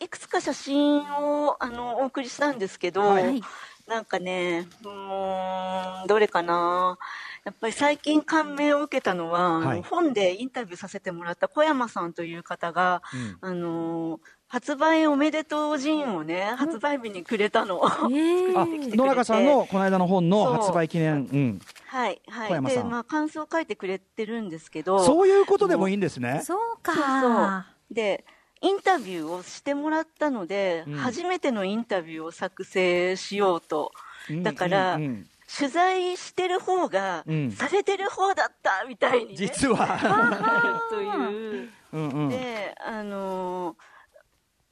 [0.00, 3.40] いくつか写真を、あの、お送りしたんですけど、はい。
[3.86, 6.98] なんかね、うーん、どれかな？
[7.44, 9.82] やっぱり最近感銘を受けたのは、あのはい。
[9.82, 13.02] 本でインタビューさせてもらった小山さんという方が、
[13.40, 17.82] あの、発売おめでとうジンをね、発売日にくれたの。
[18.08, 22.48] 野中さんのこの間の本の発売記念、うん、はい、はい。
[22.48, 22.84] 小山さん。
[22.84, 26.40] で、まあ、感想を書いてくれてるんですけど、そういうことでもいいんですね。
[26.44, 27.04] そうそうそう。
[27.04, 27.66] か。
[27.90, 28.24] で、
[28.60, 30.94] インタビューをしてもらったので、うん。
[30.94, 33.92] 初めてのインタビューを作成しようと。
[34.30, 37.50] うんだから、うんうん取材してる方が、うん。
[37.52, 39.98] されてる方だったみたいに、ね、実は、
[40.90, 41.70] という。
[41.92, 42.28] うんうん。
[42.28, 43.87] で、あのー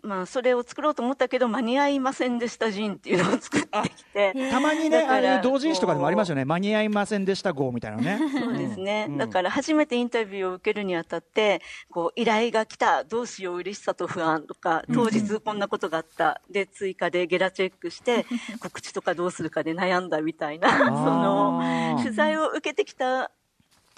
[0.06, 4.32] まあ、それを作ろうと思ったけど、間に合いませんでしたジンっていうのを作ってきて。
[4.50, 6.44] たまにね、あれ同人誌とかでもありますよね。
[6.44, 8.18] 間に合いませんでした号みたいなのね。
[8.40, 9.18] そうですね、うん。
[9.18, 18.26] だから初めてインタビューを受けるにあたって、こう依頼が来た、どうしよう、嬉しさと不安とか、当日こんなことがあった、で、追加でゲラチェックして、
[18.60, 23.30] 告知とかどうするかで悩んだみたいな、その取材を受けてきた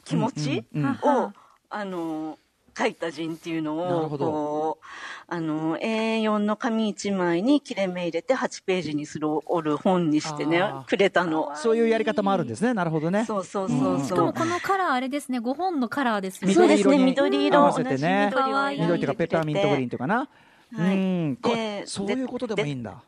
[0.04, 1.24] 気持ちうんうんうん。
[1.24, 1.32] を、
[1.70, 2.38] あの、
[2.78, 4.84] 書いた陣っていうのを、なるほどこう、
[5.26, 11.54] あの、A4 の紙1枚に切れ目入れて8ページにする、折る本にしてねくれたの。
[11.56, 12.74] そういうやり方もあるんですね。
[12.74, 13.24] なるほどね。
[13.24, 14.26] そうそうそうしかそう。
[14.26, 17.58] もこのカラーあれですね5本のカラーですよそうですね、緑色に緑色。
[17.58, 18.32] 合わせてね
[18.78, 20.16] 緑というかペッパーミントグリーンというかな。
[20.16, 21.38] はいうん。
[21.86, 23.02] そういうことでもいいんだ。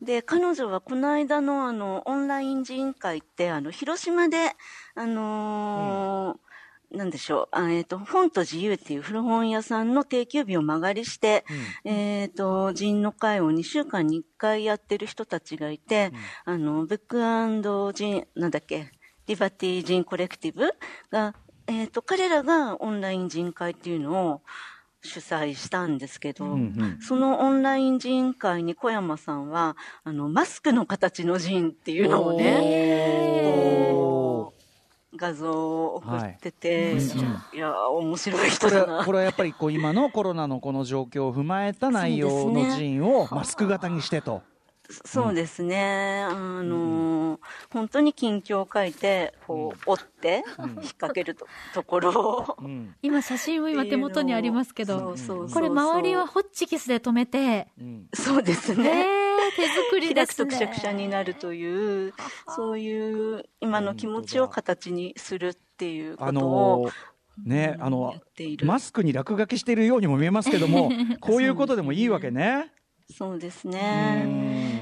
[0.00, 4.52] で、彼女はこの間のあの、オンライン人員会って、あの、広島で、
[4.94, 6.49] あのー
[6.92, 11.44] なんでしょう、あえっ、と、本と自由っていう古本屋さんの定休日を間借りして、
[11.84, 16.12] えっ、と、人の会を2週間に1回やってる人たちがいて、
[16.44, 18.90] あの、ブックジン、なんだっけ、
[19.26, 20.72] リバティジンコレクティブ
[21.12, 21.34] が、
[21.68, 24.42] えっ、と、彼らがオンライン人会っていうのを
[25.02, 26.98] 主催したんですけど、うんうん。
[27.00, 33.92] そのオンライン人会に小山さんは、あの、マスクの形の人っていうのをね、
[35.16, 37.00] 画像を送ってて、は
[37.52, 39.04] いい、や、面白い人これだな。
[39.04, 44.42] これはやっぱりこう今のコロナのこの状況を踏まえた内容のそうですね陣をマスク型にしてと。
[45.04, 46.24] そうですね。
[46.28, 47.40] あのー
[47.72, 52.56] 本当に近況を書いて、こう、折って、引っ掛けるとところを。
[52.60, 52.94] うん。
[53.02, 54.98] 今写真も今手元にありますけど。
[54.98, 57.68] そうそうそうこれ周りはホッチキスで留めて。
[57.80, 58.08] うん。
[58.12, 59.06] そうですえね。
[59.52, 60.50] ー、手作り開くですね。
[60.50, 62.14] とくしゃくしゃになるという、
[62.48, 66.90] そういう今の気持ちを形にするっていうこあとを
[67.44, 68.14] ねあの。
[68.64, 72.72] マスクに落書きしているようにも見えますけども、 こういうことでもいいわけね。
[73.12, 74.79] そうですうね。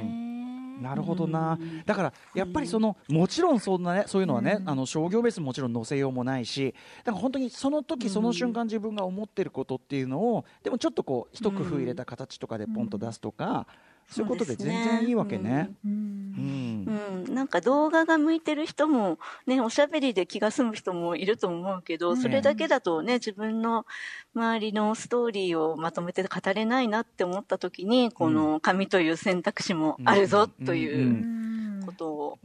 [0.78, 13.66] んなるほどな、だからやっぱりそのもちろんそんなねそういうのはね、あの商業ベースももちろん載せようもないしだから本当にその時その瞬間自分が思ってることっていうのをでもちょっとこう一工夫入れた形とかでポンと出すとか、
[14.08, 15.70] そういうことで全然いいわけね。
[15.84, 17.24] うんうん。
[17.26, 23.84] うん、なんか動画が向いてる人も、ね、おしゃべりで気が済む人もいると思うけど、それだけだとね、自分の
[24.34, 31.82] 周りのストーリーをまとめて語れないなって思った時に、この紙という選択肢もあるぞとうんいううん。
[31.84, 32.38] ことを、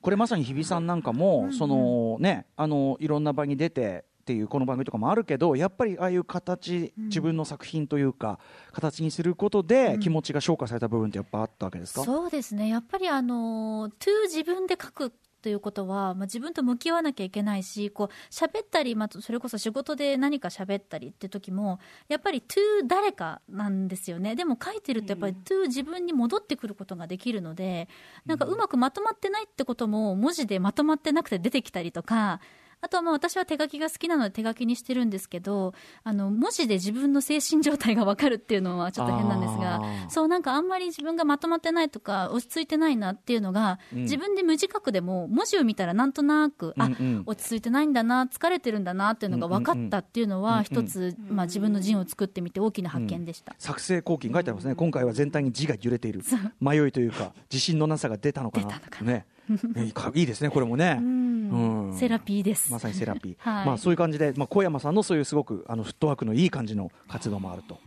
[0.00, 8.38] これまさに日比さんなんかも、そのねあのいろんな場に出てっていうこの番組とかもあるけどやっぱりああいう形、自分の作品というか
[8.72, 12.68] 形にすることで気持ちが消化された部分ってやっぱあったわけですか、そうですね。
[12.68, 24.36] やっぱりあの to 自分で書くということは、まあ、自分と向き合わなきゃいけないしこう喋ったり、まあ、それこそ仕事で何か喋ったりって時もやっぱり to 誰かなんですよね。
[24.36, 27.90] でも書いてるとやっぱり to 自分に戻ってくることができるので
[28.24, 32.40] なんかうまくまとまってないってことも文字でまとまってなくて出てきたりとか
[32.84, 44.02] あとはまあ私は手書きが好きなので手書きにしてるんですけどあの文字で自分の精神状態が分かるっていうのはちょっと変なんですがそうなんかあんまり自分がまとまってないとか落ち着いてないなっていうのが、うん。
[44.02, 47.22] 自分で無自覚でも文字を見たらなんとなく、あうんうん。
[47.26, 50.64] 落ち着いてないんだな疲れてるんだなっていうのが分かったっていうのはうんうん。
[50.64, 53.54] 一つ、まあ、自分の陣を作ってみて大きな発見でした。
[53.58, 56.22] 作成後期に書いてありますね、今回は全体に字が揺れている。
[56.60, 58.66] 迷いというか自信のなさが出たのかな。
[58.66, 59.12] 出たのかな。
[59.12, 59.26] ねね
[60.14, 61.88] いいですねこれもね、うん。
[61.88, 61.96] うん。
[61.96, 62.72] セラピーです。
[62.72, 63.66] まさにセラピー、 はい。
[63.66, 67.78] まあ、そういう感じで、まあ、小山さんのそういうすごくあのフットワークのいい感じの活動もあると、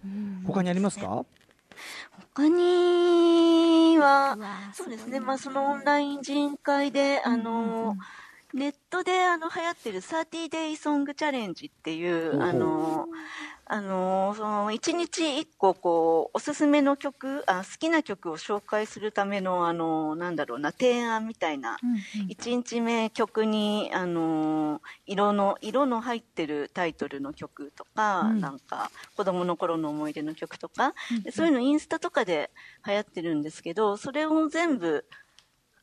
[0.46, 1.26] 他にありますか、
[2.36, 4.38] 他には
[4.74, 7.98] そうですね、まあそのオンライン人会で、あの、
[8.58, 13.06] ネットであの流行ってる 30day ソングチャレンジっていう、あの、
[13.68, 22.00] あの、その一日一個こう、おすすめの曲、あ、好きな曲を紹介するための、あの、なんだろうな、提案みたいな、うんうん。
[22.30, 28.42] 一日目曲に、あの色の、色の入ってるタイトルの曲とか、うん。
[28.42, 32.50] なんか、子供の頃の思い出の曲とか、でそういうのインスタとかで
[32.88, 35.06] 流行ってるんですけど、それを全部、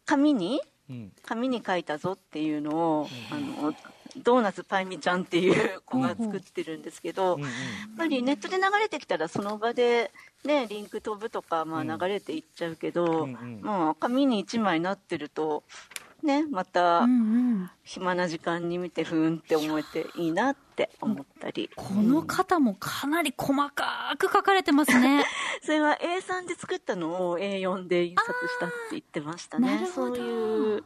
[0.07, 0.74] 紙に、うん
[1.23, 3.75] 紙に書いたぞっていうのを、あの、
[4.23, 7.49] ドーナツパイミちゃんっていう子が作ってるんですけど、やっ
[7.97, 10.13] ぱりネットで流れてきたらその場で、
[10.45, 15.65] ね、リンク飛ぶとか、まあ、流れていっちゃうけど、うんう紙に1枚なってると、
[16.25, 17.07] ね、また
[17.83, 25.25] 暇な時間に見てふーんって思えていいなって思ったり、この方もかなり細かく書かれてますね。
[25.63, 29.77] それは A3 で作ったのを A4 で印刷したって言ってましたね。
[29.77, 30.17] なるほど。
[30.17, 30.85] そういう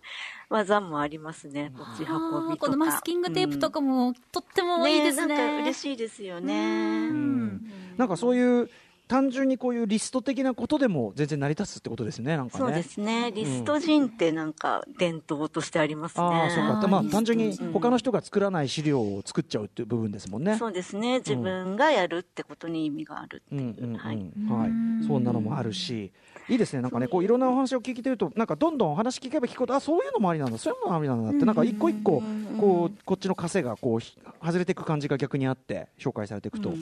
[0.51, 1.73] 技もありますね。
[1.75, 5.37] 持ち運びこのマスキングテープとかもとってもいいですね。
[5.37, 7.11] なんか嬉しいですよね。
[7.11, 7.97] ん。
[7.97, 8.71] なんかそういう
[9.09, 12.65] 単純にこういうリスト的なことでも全然成り立つってことですねなんかね。
[12.65, 13.33] そうですね。
[13.33, 16.25] リスト人ってなんか伝統としてありますね。
[16.25, 16.87] ああそうか。
[16.87, 17.73] まあ単純にうん。
[17.73, 20.57] 他の人が作らない資料を作っちゃうっていう部分ですもんね。
[20.59, 21.19] そうですね。
[21.19, 23.85] 自分がやるってことに意味があるってうんいう。
[23.85, 24.17] うんうんはい。
[24.49, 26.13] はい、そんなのもあるし、
[26.49, 32.23] いいですね、なんかね、こういろんなお話を聞いてると、なんかどんどんお話聞けば聞くほど、あそういうのもありなんだ、そういうのもありなんだって、なんか一個一個、
[32.59, 36.73] こうこっちの枷がこうひ外れていく感じが逆にあって、紹介されていくと、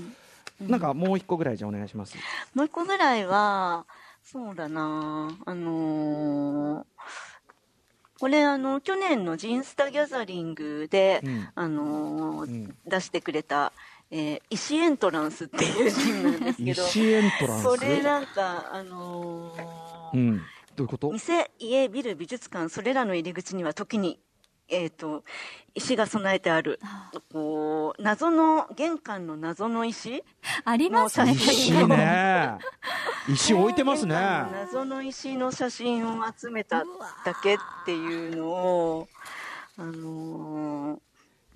[0.60, 2.16] なんかもう一個ぐらい、じゃあお願いします。
[2.54, 3.86] もう一個ぐらいは、
[4.22, 5.30] そうだな。
[5.44, 6.84] あのー
[8.18, 11.48] これあの、去年のジンスタギャザリングで、うん。
[11.54, 12.76] あのーうん。
[12.86, 13.72] 出してくれた、
[14.10, 17.62] えー石エントランスっていうジンなんですけど、石エントランス？
[17.62, 20.44] それなんか、あのーうん、ど
[20.78, 21.10] ういうこと？
[21.10, 24.18] 店、家、ビル、美術館、それらの入り口には時に、
[24.68, 25.24] えっ、と、
[25.74, 26.80] 石が備えてある、
[27.32, 30.24] こう、謎の、玄関の謎の石
[30.64, 31.32] ありますね。
[31.32, 32.58] 石ね、
[33.28, 34.14] 石置いてますね。
[34.14, 36.84] 謎の石の写真を集めた
[37.24, 39.08] だけっていうのを、
[39.78, 41.00] あのー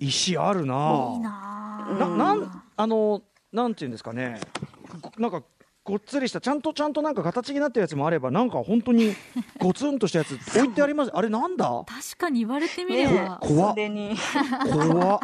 [0.01, 0.75] 石あるいいな。
[0.75, 3.21] なうんななんあの
[3.51, 4.41] なんていうんですかね
[4.99, 5.43] ごなんか
[5.83, 9.15] ごっつりしたちゃんとちゃんとなんか形になってるやつもあればなんか本当に
[9.57, 11.11] ゴツンとしたやつ置いてあります。
[11.13, 11.83] あれなんだ？
[11.87, 13.39] 確かに言われてみれねば。
[13.41, 13.71] 怖っ。
[13.71, 14.15] それに、
[14.71, 15.19] 怖っ。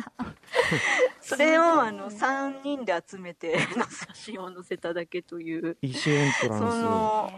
[1.22, 7.32] それをあの、3人で集めての写真を載せただけという、石エントラそンの、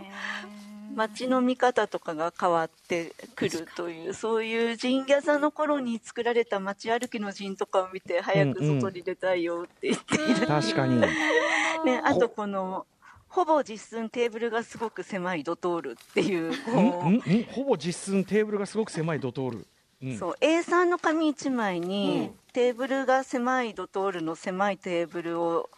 [0.96, 10.36] 街の見方とかが変わってくるという、そういうジンギャザの頃に作られた街歩きのジンとかを見て、早く外に出たいよって言っている。
[10.36, 11.02] ス確かに。
[11.02, 12.86] ね、あとこの、
[13.30, 17.22] ほぼ実寸テーブルがすごく狭いドトールっていう、こんんん？
[17.52, 19.68] ほぼ実寸テーブルがすごく狭いドトール、
[20.02, 20.14] うん。
[20.14, 25.70] う、そう、A3 の紙1枚に、テーブルが狭いドトールの狭いテーブルを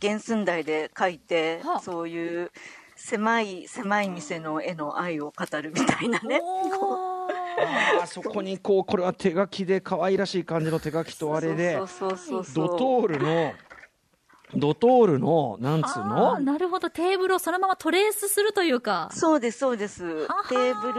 [0.00, 2.52] 原寸大で描いてはあ、そういう
[2.94, 6.40] 狭い、狭い店の絵の愛を語るみたいなね。
[7.58, 11.74] あーそこにこうこれは手書きで可愛らしい感じの手書きとあれで。
[11.74, 13.54] ドトールの
[14.58, 19.08] ドトールのなんつうあのーなるほど、テーブルをそのままトレースするというか。
[19.12, 20.26] そうです、そうです。
[20.48, 20.92] テーブ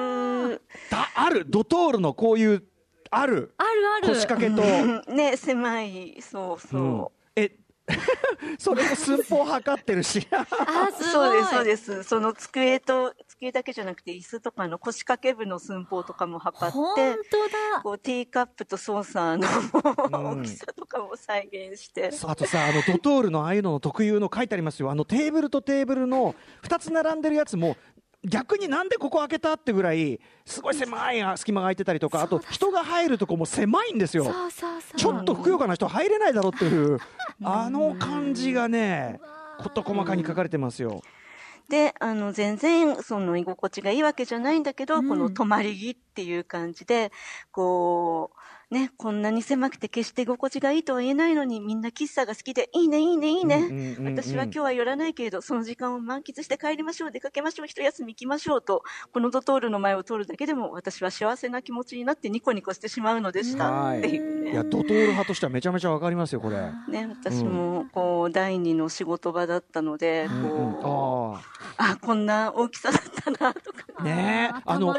[0.50, 1.46] ル、だある？
[1.48, 2.64] ドトールのこういう
[3.12, 3.54] ある？
[3.58, 3.70] ある
[4.04, 4.08] ある。
[4.14, 4.66] 腰掛けと、う
[5.14, 6.82] んね、狭い、そうそう。
[6.82, 7.08] うん。
[7.36, 7.52] え
[8.60, 11.44] それも寸法測ってるしあー、すごい。
[11.44, 12.04] そうです、そうです。
[12.04, 17.82] その机と、机だけじゃなくて椅子とかの腰掛け部の寸法とかも測本って、当だ。
[17.84, 19.48] こうティーカップとソーサーの
[20.32, 22.12] うん大きさとかも再現して。
[22.26, 27.78] あとさあのドトールのああいうのの特有の書いてありますよあのテーブルとテーブルの2つ並んでるやつも
[28.24, 34.34] 逆になんでここ開けたってぐらいすごい狭い隙間が空いてたりとかあと人が入るとこも狭いんですよ。
[34.96, 37.00] ちょっとふくよかな人入れないだろうっていう
[37.44, 39.20] あの感じがね
[39.60, 41.02] 事細かに書かれてますよ。
[41.70, 47.12] で、あの、全然、その、居心地がいいわけじゃないんだけど、うんこの泊まり木っていう感じで、
[47.52, 53.56] こう、ね、こんなに狭くて決して居心地がいいとは言えないのに、みんな喫茶が好きで、いいね、いいね、いいね。
[53.56, 54.20] うんうんうんうん。
[54.20, 63.92] 私は今日は寄らないけれど、その時間を満喫して帰りましょう、出かけましょう、一休み行きましょうと、このドトールの前を通るだけでも、私は幸せな気持ちになってニコニコしてしまうのでした。
[63.98, 64.44] っていう。
[64.44, 64.52] ね。
[64.52, 66.58] いやドトール派としてはめちゃめちゃわかりますよこれ。
[66.90, 71.40] ね、私も、こう、第二の仕事場だったので、うんこう、
[71.78, 73.86] ああ、こんな大きさだったな、とか。
[73.96, 74.94] あねえあの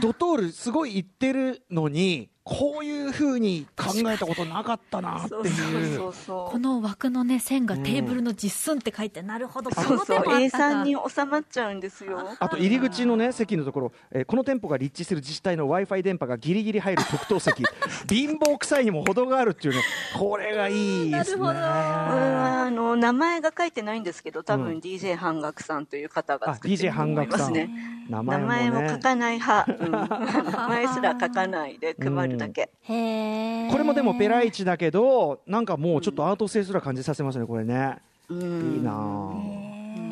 [0.00, 5.96] ドトールすごい言ってるのにこういうふうに考えたことなかったなってそういう。
[5.96, 6.52] そうそう。
[6.52, 10.18] この枠のね、線がテーブルの実寸って書いて、なるほど、こそうそう。
[10.18, 12.20] の手もあった A かさんに収まっちゃうんですよ。
[12.38, 17.64] あと入り口のね席のところ、えーこの店舗が立地する自治体の w i f i 電波がギリギリ入る特等席。
[18.08, 19.80] 貧乏臭いにも程があるっていうね
[20.16, 21.42] これがいいですね。
[21.42, 27.70] なるほどあの名前が書いてないんですけど、多う分ん DJ 半額さんという方があ作って DJ ると思い半額さんますね。
[28.08, 29.90] 名名前もね前も書かない派、うん。
[29.90, 32.70] 名前すら書かないで配るだけ。
[32.82, 33.70] へー。
[33.70, 37.98] これもでもペライチだけどなんかもうちょっとアート性すら感じさせますねこれね。
[38.28, 38.74] うん。
[38.76, 38.92] いいな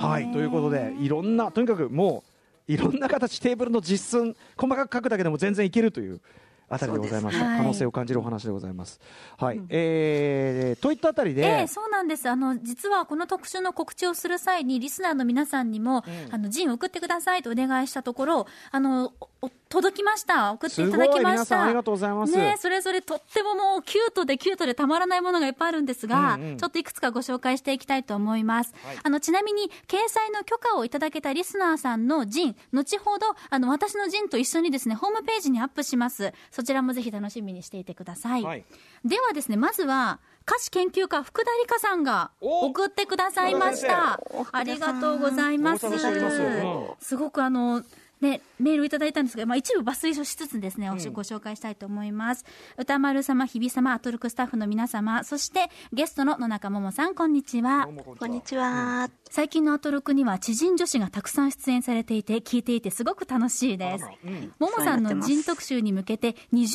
[0.01, 0.07] あ。
[0.07, 2.25] はいということでいろんなとにかくも
[2.69, 6.21] ういろんな形テーブルの実寸細かく書くだけでも全然いけるという
[6.69, 7.59] あたりでございました、そうです。
[7.59, 9.01] ね可能性を感じるお話でございます、
[9.37, 9.61] はい。
[9.69, 12.29] えーといったあたりで、ええそうなんです。
[12.29, 19.13] あの、実はこの特集の告知をする際に、リスナーの皆さんにも、あの、ジンを送ってくださいとお願いしたところ、あの、
[19.75, 20.53] 届きました。
[20.53, 21.65] 送っていただきました。
[21.65, 28.73] ありがとうございますねそれぞれとってももうキュートでキュートでたまらないものがいっぱいあるんですが、うんうんちょっといくつかご紹介していきたいと思います。
[29.03, 36.33] あの、ちなみに、掲載の許可をいただけたリスナーさんのジン、後ほど、あの、私のジンと一緒にですね、ホームページにアップします。
[36.51, 38.43] そちらもぜひ楽しみにしていてください。
[38.43, 38.65] はい
[39.05, 44.19] ではですね、まずは、歌詞研究家、福田理香さんがお送ってくださいました。
[44.53, 45.87] ありがとうございます。
[45.87, 45.95] うん
[47.01, 47.83] すごくあの、
[48.21, 52.45] ね、メールいただいたんですが、まあ、一部抜粋しつつですね、おしご紹介したいと思います。
[52.79, 57.89] 歌丸様、日比様、アトルクスタッフの皆様、そしてゲストの野中桃さん、こんにちは。
[58.19, 58.65] こんにちは。
[58.65, 64.05] 前最近のアトロクには知人女子がたくさん出演されていて、聞いていてすごく楽しいです。
[64.59, 66.69] ももさんの zine 特集に向けて、20年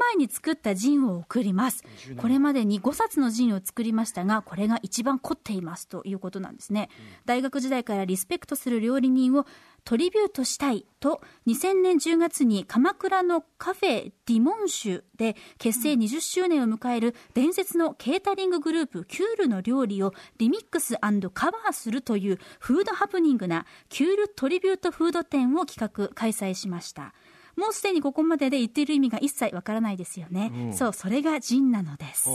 [0.00, 1.84] 前に作った zine を送ります。
[2.16, 6.88] これまでに5冊の zine を作りましたが、これが一番凝っていますということなんですね。
[7.26, 9.46] 大学時代からリスペクトする料理人を
[9.86, 27.14] トリビュートしたいと、2000年10月に鎌倉のカフェディモンシュで結成20周年を迎える伝説のケータリンググループキュールの料理をリミックスカバーするというフードハプニングなキュールトリビュートフード展を企画開催しました。
[27.56, 30.72] もうすでにここまでで言っている意味が一切わからないですよね。
[30.74, 32.28] そう、それがジンなのです。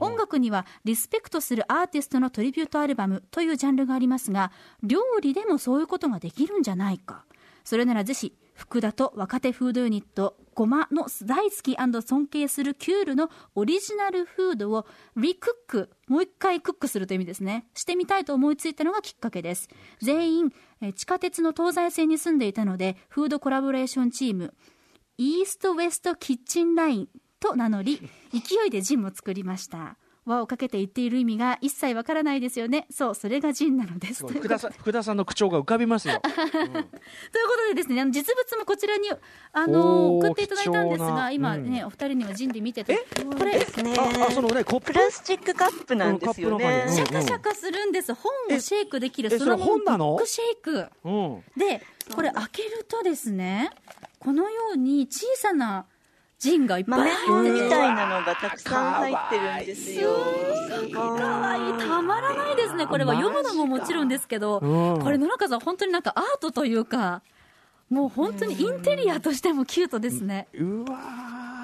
[0.00, 4.50] 音楽にはリスペクトするアーティストのトリビュートアルバムというジャンルがありますが、
[4.82, 7.24] 料理でもそういうことができるんじゃないか。
[7.64, 14.86] それならぜひ、福田と若手フードユニット、ごまの大好き尊敬するキュールのオリジナルフードを
[15.16, 17.66] リクック、もう一回クックするという意味ですね。
[17.74, 19.68] してみたいと思いついたのがきっかけです。
[20.00, 24.54] 全員、え地下鉄の東西線に住んでいたので、フードコラボレーションチーム、
[25.18, 27.08] イーストウェストキッチンライン
[27.40, 28.00] と名乗り、
[28.32, 29.96] 勢いでジンも作りました。
[30.24, 32.86] 輪をかけて言っている意味が一切わからないですよね。
[32.90, 34.26] そう、それがジンなのです。
[34.26, 36.20] 福田さん福田さんの口調が浮かびますよ。
[36.22, 39.10] ということでですね、あの実物もこちらに
[39.52, 43.04] あの送っていただいたんですが、今ね、お二人にはジンで見てて、
[43.38, 43.94] これ、ですね。
[43.98, 44.92] ああそのねコップ？
[44.92, 47.02] プラスチックカップなんですよねシ。
[47.02, 48.14] ャカシャカするんです。
[48.14, 50.12] 本をシェイクできる、えその本なの？
[50.12, 50.86] ブックシェイク。
[51.04, 51.44] うん。
[51.56, 51.82] で、
[52.14, 53.70] これ開けるとですね、
[54.18, 55.86] このように小さな
[56.42, 60.10] ジンがいっぱい豆入ってみたいなのがたくさん入ってるんですよ。
[60.68, 60.92] すごい。
[60.92, 62.88] かわいい、たまらないですね。
[62.88, 67.22] これは読むのももちろんですけど、うんこれ野中さん本当になんかアートというか、
[67.90, 70.48] もう本当にインテリアとしてもキュートですね。
[70.54, 71.61] うわー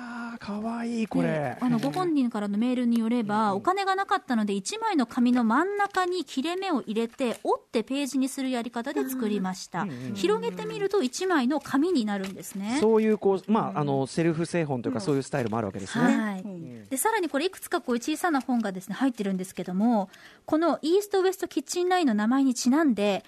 [0.48, 1.28] かわいいこれ。
[1.28, 1.56] で。
[1.60, 12.78] あのご本人からのメールによれば、お金がなかったので1枚の紙の真ん中に切れ目を入れて折ってページにするやり方で作りました、広げてみると1枚の紙になるんですね。
[12.80, 16.04] そういうこうまああのセルフ製本というかそういうスタイルもあるわけですね。
[16.04, 16.44] はい、
[16.88, 17.50] でさらにこれい。
[17.50, 20.10] くつかこう小さな本がですね入ってるんですけども
[20.44, 23.24] このイーストウエストキッチンラインの名前にちなんで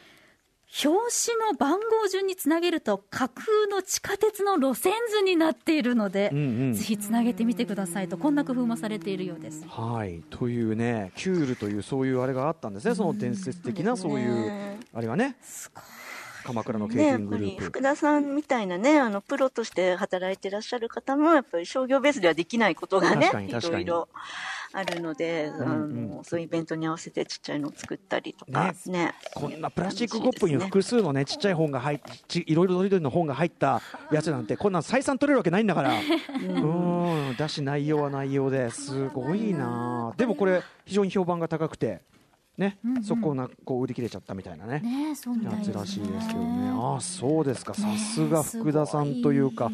[0.85, 0.89] 表
[1.33, 6.75] 紙の番号順につなげると架空の地下鉄の路線図になっているので、うんうん。
[6.75, 9.65] ぜひつなげてみてくださいとこんな工夫もされているようです。
[9.67, 10.23] はい。
[10.31, 12.95] というねキュールというそういうあれがあったんですね。
[12.95, 15.37] その伝説的なそういうあれがね。
[16.45, 17.57] 鎌倉のケーね、やっキンググループ。
[17.57, 23.85] ぱり福田さんみたいなね、あの、プロとして働いてらっしゃる方も、やっぱり商業ベースではできないことがね確かに、い確かに。
[23.85, 24.09] ろいろ
[24.73, 29.15] あるので、あんの、そういうイベントに合わせてちっちゃいのを作ったりとか、ね。
[29.35, 35.93] こんなプラスチックコップに複数のねちっちゃい本が入ってちいろいろどりどりの本が入ったやつなんてこんなん採算取れるわけないんだから。
[35.93, 37.37] うん。
[37.37, 40.15] だし内容は内容ですごいな。
[40.17, 42.03] でもこれ非常に評判が高くて
[42.57, 44.81] ね、そこをなこう売り切れちゃったみたいなね。
[44.81, 46.71] ねやつらしいですけどね。
[46.75, 47.75] ああそうですか。
[47.75, 49.71] さすが福田さんというか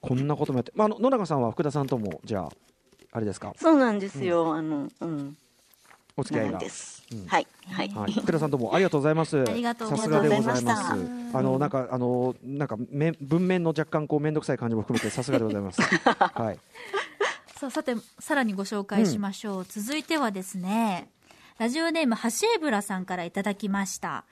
[0.00, 2.48] こんなこともやって、まあ、野中さんは福田さんともじゃあ
[3.12, 3.52] あれですか？
[3.56, 5.36] そうなんですよ、あの、うん。
[6.16, 7.02] お付き合いがなんです。
[7.26, 7.46] はい。
[7.70, 7.88] はい。
[7.88, 9.40] はい、福田さんどうもありがとうございます。
[9.40, 11.36] ありがとうございますさすがでございます。
[11.36, 15.80] あのなんかあのなんかめ文面の若干こう面倒くさい感じも含めてさすがでございます。
[15.82, 16.58] はい。
[17.56, 21.08] さあさてさらにご紹介しましょう、続いてはですね
[21.58, 24.24] ラジオネームハシエブラさんからいただきました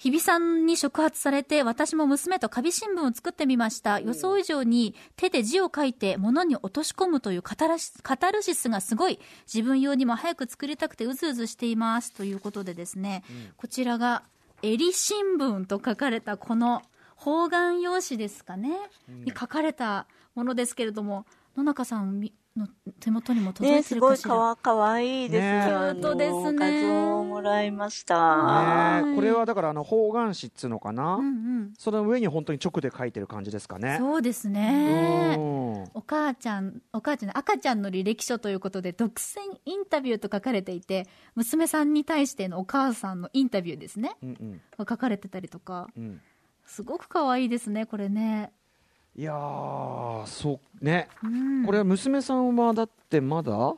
[0.00, 4.00] 日比さんに触発されて私も娘とカビ新聞を作ってみました。
[4.00, 12.14] 予想以上に手で字を書いて物に落とし込むというカタラシカタルシスがすごい自分用にも早く作りたくてうずうずしています。
[12.14, 13.24] ということでですね、
[13.58, 14.22] こちらが
[14.62, 16.80] 襟新聞と書かれたこの
[17.14, 18.70] 方眼用紙ですかね、
[19.06, 21.26] に書かれたものですけれども
[21.58, 22.66] 野中さんみの
[22.98, 25.40] 手元にも届ね、いてすごいるかしら、かわかわいいです。
[25.40, 26.58] ねキュートですね。
[26.58, 29.02] 画像をもらいました。
[29.02, 29.14] ねえ。
[29.14, 33.96] これはだからあの方眼紙っつうのかな、うんうん、その上に本当に直で書いてる感じですかね。
[33.98, 35.36] そうですね。
[35.38, 35.70] うん。
[35.94, 44.60] お母ちゃん、お母ちゃん、赤ちゃんの履歴書ということで、独占インタビューと書かれていて、娘さんに対してのお母さんのインタビューですね、うんうん。
[44.76, 46.20] が書かれてたりとか、うん。
[46.66, 48.52] すごく可愛いですね、これね。
[49.20, 51.66] いやーそうね、うん。
[51.66, 53.74] これは娘さんはだってまだ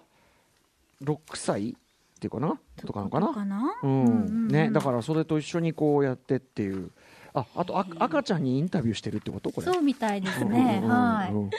[1.03, 1.75] 6歳っ
[2.21, 2.61] ていうかな？
[2.87, 3.05] とかな？
[3.07, 3.75] のかなかな？
[3.83, 4.47] うん。
[4.47, 6.93] ね、だらからそれと一緒にこうやってっていう。
[7.35, 9.51] ああとあ赤ちゃんにインタビューしてるってこと？
[9.51, 9.67] これ。
[9.67, 10.81] そうみたいですね。
[10.81, 11.33] うんうんうんはい。
[11.33, 11.51] うん。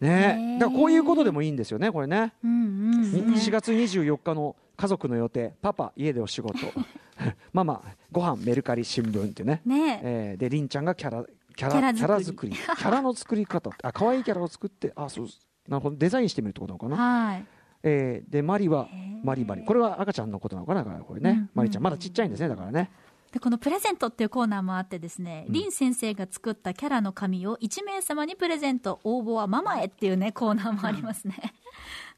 [0.00, 0.36] ね。
[0.36, 2.32] ねだからこういうことでもいいんですよねこれね。
[2.42, 5.52] うんうんに4月24日の家族の予定。
[5.60, 6.56] パパ家でお仕事。
[7.52, 9.60] ママご飯メルカリ新聞ってね。
[9.66, 10.00] ね。
[10.02, 11.26] えーでりんちゃんがキャラ
[11.56, 12.52] キャララキャラ作り。
[12.52, 15.28] キャラの作り方あ可愛いキャラを作ってあそう
[15.68, 17.44] なるほどデザインしてみるってことなのかな、はい。
[17.82, 18.88] えーでマリは
[19.24, 19.64] マリマリ。
[19.64, 21.50] これは赤ちゃんのことなのかなこれね、うんうん。
[21.54, 22.90] マリちゃんまだちっちゃいんですねだからね。
[23.32, 25.54] でこのプレゼントっていうコーナーもあってですね、うん。
[25.54, 31.34] 林先生が作ったキャラの紙を1名様にプレゼント応募はママへっていうねコーナーもありますね。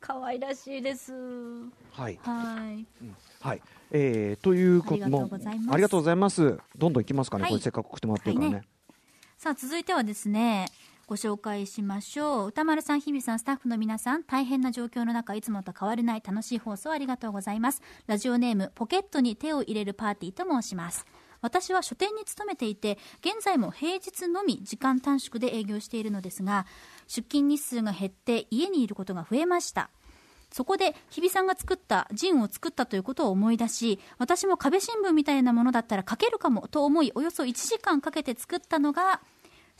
[0.00, 1.12] 可愛らしいです。
[1.92, 2.86] はい、はい。
[3.40, 3.62] はい。
[3.90, 5.66] えーというこありがとうございます。
[5.66, 6.58] もありがとうございます。
[6.76, 7.50] どんどんいきますかね、はい。
[7.52, 8.68] これせっかく送ってもらってるからね,、はいね
[9.38, 10.66] さあ続いてはですね
[11.06, 12.48] ご紹介しましょう。
[12.48, 17.80] 歌丸さん日比さんスタッフの皆さん大変な状況の中いつもと変わらない楽しい放送ありがとうございます。
[18.08, 21.06] ラジオネームポケットに手を入れるパーティーと申します。
[21.40, 26.66] 私は書店に勤めていて現在も平日のみ時間短縮で営業しているのですが
[27.06, 29.88] 出勤日数が減って家にいることが増えました。
[30.50, 39.20] そこで日比さんが作ったジンを作ったということを思い出し私も壁新聞みたいなものだったら書けるかもと思いおよそ1時間かけて作ったのが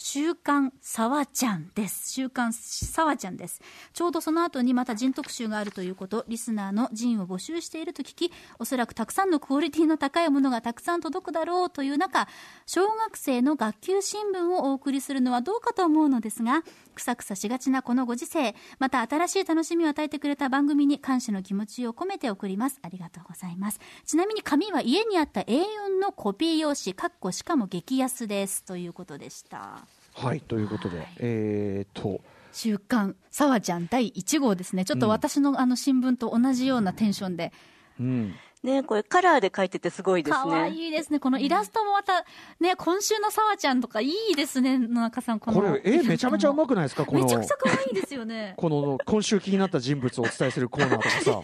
[0.01, 2.13] 週刊さわちゃんです。
[2.13, 3.61] 週刊さわちゃんです。
[3.93, 12.29] ちょうどその後にまた人特集があるということ、リスナーの人を募集していると聞き、おそらくたくさんのクオリティの高いものがたくさん届くだろうという中、
[12.65, 16.63] 小学生の学級新聞をお送りするのはどうかと思うのですが、
[16.99, 22.81] くさくさしがちなこのご時世、また新しい楽しみを与えてくれた番組に感謝の気持ちを込めて送ります。
[22.83, 23.79] ありがとうございます。
[24.05, 28.65] ちなみに紙は家にあった A4 のコピー用紙、かっこしかも激安です。
[28.65, 29.87] ということでした。
[30.15, 32.21] はいということで、えーと
[32.51, 34.85] 週刊さわちゃん第1号ですね。
[34.85, 37.53] ちょっと私のあの新聞と同じようなテンションで。
[38.01, 40.89] うんね、これカラーで描いててすごいです可愛ね。
[40.89, 41.21] いですね。
[41.21, 42.25] このイラストもまた、
[42.61, 45.41] ね、今週のさわちゃんとかいいですね、野中さん。
[45.41, 47.05] これえめちゃめちゃうまくないですか？
[47.05, 48.55] このめちゃくちゃ可愛いですよね。
[48.59, 51.41] この今週気になった人物をお伝えするコーナーとかさ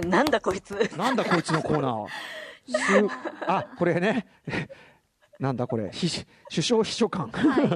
[0.08, 0.72] なんだこいつ。
[0.96, 2.08] なんだこいつのコーナー。
[2.68, 3.14] す
[3.46, 4.26] あこれね。
[5.38, 6.08] なんだこれ、ひ
[6.48, 7.66] 首相秘書官、はい。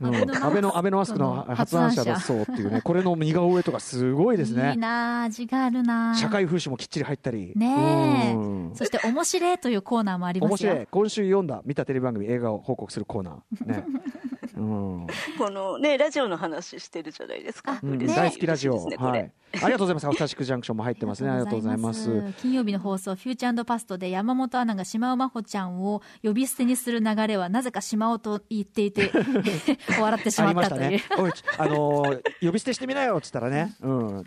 [0.00, 4.76] うん、安倍の安倍のマスクの発案者だそうっていうね、これの似顔絵とかすごいですいいね。
[4.76, 7.52] なあ味があるなあ社会風刺もきっちり入ったり。
[7.56, 8.36] ね
[8.74, 10.70] そして面白いというコーナーもありますよ。
[10.70, 10.86] 面白い。
[10.90, 13.66] 今週読んだ見たテレビ番組映画を報告するコーナー。
[13.66, 13.84] ね。
[14.56, 15.06] うん。
[15.38, 17.78] このね、ラジオの話してるじゃないですか。
[17.82, 19.20] うん大好きラジオ、ねはい。
[19.20, 20.06] ありがとうございます。
[20.06, 21.30] アフターシッジャンクションも入ってますね。
[21.30, 22.34] ありがとうございます。
[22.40, 29.10] 金曜日の放送、フューチャーパストで山本アナが島尾真帆ちゃんを呼び捨てにする流れはなぜか島尾と言っていて、
[30.00, 30.98] 笑 ってしまったという。
[30.98, 31.22] したね。
[31.22, 33.74] おい、あのー呼び捨てしてみなよっつったらね。
[33.80, 34.24] うん。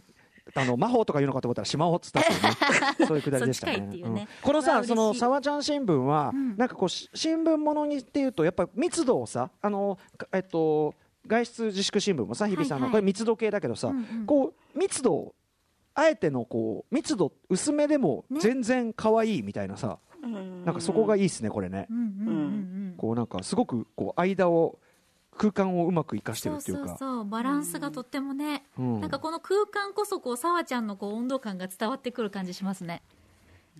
[0.55, 2.49] あの魔法とか言うのかと思ったら島尾っつったっていうね。
[3.07, 3.73] そういうくだりでしたね。
[3.73, 4.23] そっちかいっていうね。
[4.23, 4.27] ん。
[4.41, 6.55] このさ、その沢ちゃん新聞は、ん。
[6.57, 10.93] なんかこうし新聞ものにっていうとやっぱ密度をさ、あのかえっと
[11.27, 14.25] 外出自粛新聞もさ日比さんの、はいはいこれ密度系だけどさ、うんうん。
[14.25, 15.35] こう密度を
[15.93, 18.39] あえてのこう密度薄めでもね。
[18.39, 20.65] 全然可愛いみたいなさ、うん。
[20.65, 21.87] なんかそこがいいですねこれね。
[21.89, 22.35] うんうんうんう
[22.91, 22.95] ん。
[22.97, 24.79] こうなんかすごくこう間を
[25.39, 26.89] 空間をうまく生かしてるっていうか。
[26.89, 33.01] そうそうバランスがとってもね、うんなんかこの空間こそこうさわちゃんのこう温度感が伝わってくる感じしますね。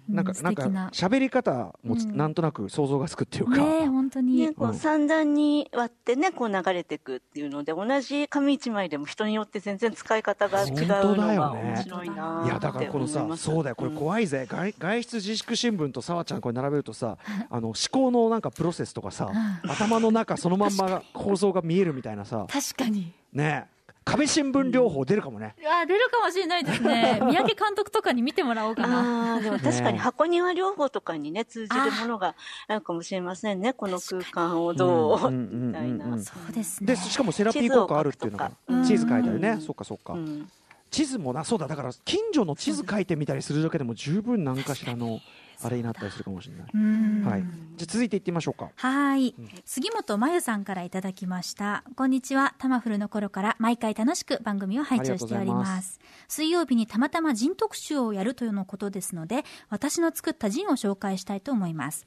[0.07, 2.17] なんか、うんなんか喋り方もつ、うん。
[2.17, 3.57] なんとなく想像がつくっていうか。
[3.57, 11.35] ねえ本当に、ね、こう三段に割ってね、こう流れていくっていうので、同じ紙一枚でも人によって全然使い方が違う本当だのよね。
[11.37, 13.75] が面白いなーいやだからこのさそうだよ。
[13.75, 17.17] これ怖いぜ、外外出自粛新聞とさわちゃんこれ並べるとさ
[17.49, 19.31] あの思考のなんかプロセスとかさ
[19.63, 22.45] 頭の中そのまんま構造が見えるみたいなさ。
[22.49, 23.13] 確かに。
[23.33, 23.67] ね。
[23.67, 23.78] え
[24.09, 27.19] 壁新聞療法出るかもね、あ出るかもしれないですね。
[27.23, 29.33] 三宅監督とかに見てもらおうかな。
[29.33, 32.35] ああ、でも確かねに箱庭療法とかにね、通じるものが
[32.67, 33.73] あるかもしれませんね。
[33.73, 36.17] この空間をどう、みたいな。
[36.19, 36.95] そうですね。
[36.95, 38.51] でしかもセラピー効果あるっていうのが
[38.85, 39.61] 地図を書いたりね、うん。
[39.61, 40.49] そっかそっか、うん。
[40.89, 41.67] 地図もなそうだ。
[41.67, 45.19] だから近所の地図書いてみたりするだけでも十分何かしらの
[45.61, 47.23] あれになったりするかもしれない、うん。
[47.25, 47.41] はい。
[47.41, 48.69] じゃあ続いていってみましょうか。
[48.75, 49.35] はい、
[49.65, 51.83] 杉本真由さんからいただきました。
[51.95, 52.55] こんにちは。
[52.57, 55.99] タマフルの頃から毎回楽しく番組を拝聴しておりまます。
[56.27, 62.05] 水曜日にたまたまジン特集をやるというのことですので私の作ったジンを紹介したいと思います。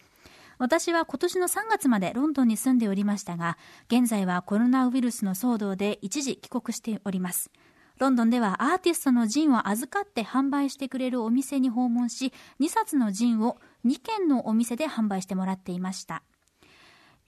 [0.59, 7.51] 私は今年の3月までロンドンに住んでおりましたが現在はコロナウイルスの騒動で一時帰国しております
[8.03, 16.25] ロンドンではアーティストのジンを預かって販売してくれるお店に訪問し2冊のジンを2軒のお店で販売してもらっていました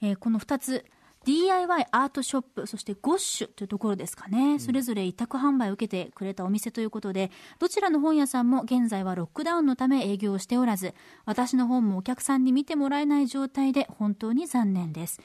[0.03, 0.85] えーこの2つ
[1.25, 4.59] DIY アートショップ、そしてゴッシュというところですかね。
[4.59, 10.93] それぞれ委託販売を受けてくれたお店ということで、どちらの本屋さんも現在はロックダウンのため営業をしておらず、
[11.25, 15.19] 私の本もお客さんに見てもらえない状態で本当に残念です。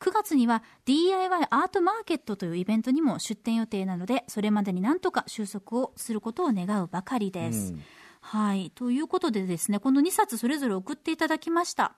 [0.00, 7.74] 9月には DIY アートマーケットというイベントにも出展予定なので、それまでになんとか収束をすることを願うばかりです。
[8.20, 8.70] はい。
[8.74, 11.96] ということでですね、この2冊それぞれ送っていただきました。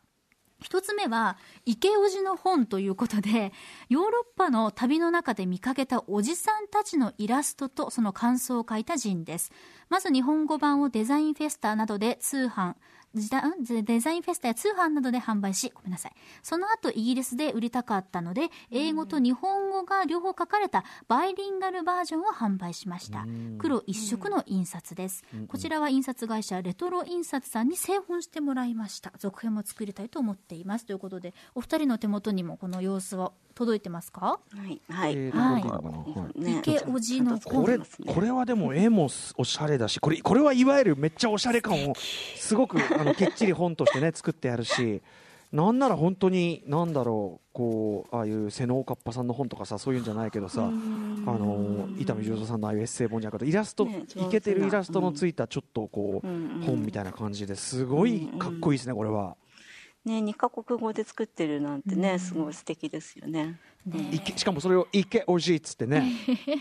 [0.63, 3.53] 一つ目は、池おじの本ということで、
[3.89, 9.53] ヨーロッパの旅の中で見かけたおじさんたちのイラストとその感想を書いた人です。
[9.93, 12.77] まず日本語版をデザインフェスタなどで通販、
[13.15, 16.13] デデザインフェスタや通販などで販売し、ごめんなさい。
[16.43, 23.27] その後イギリスで売りたかったので、英語と日本語が両方書かれたバイリンガルバージョンを販売しました。
[23.59, 25.25] 黒一色の印刷です。
[25.47, 29.13] こちらは印刷会社レトロ印刷さんに製本してもらいました。
[29.19, 30.87] 続編も作りたいと思っています。
[30.87, 34.39] ということで、お二人の手元にもこの様子は届いてますか？
[34.51, 34.81] はい。
[34.89, 35.13] はい。
[35.15, 35.59] えーは
[36.37, 36.59] い。
[36.59, 41.95] 池おじのこれこれはでも絵もすおしゃれだしこれこれはいわゆるめっちゃおしゃれ感を
[42.37, 45.03] すごくあのきっちり本としてね作ってあるし
[45.53, 56.27] なんなら本当になんだろうこうああいう瀬能かっぱさんの本とかさそういうんじゃないけどさあの伊丹十三さんのああいうエッセイ本じゃなくてイラスト、ねいけてるイラストのついたちょっとこう、
[56.65, 59.37] 本みたいな感じですごいかっこいいですねこれは。
[60.05, 63.59] ね、二カ国語で作ってるなんてね、すごい素敵ですよね。
[64.13, 66.13] いけしかもそれを「いけおじい」っつってね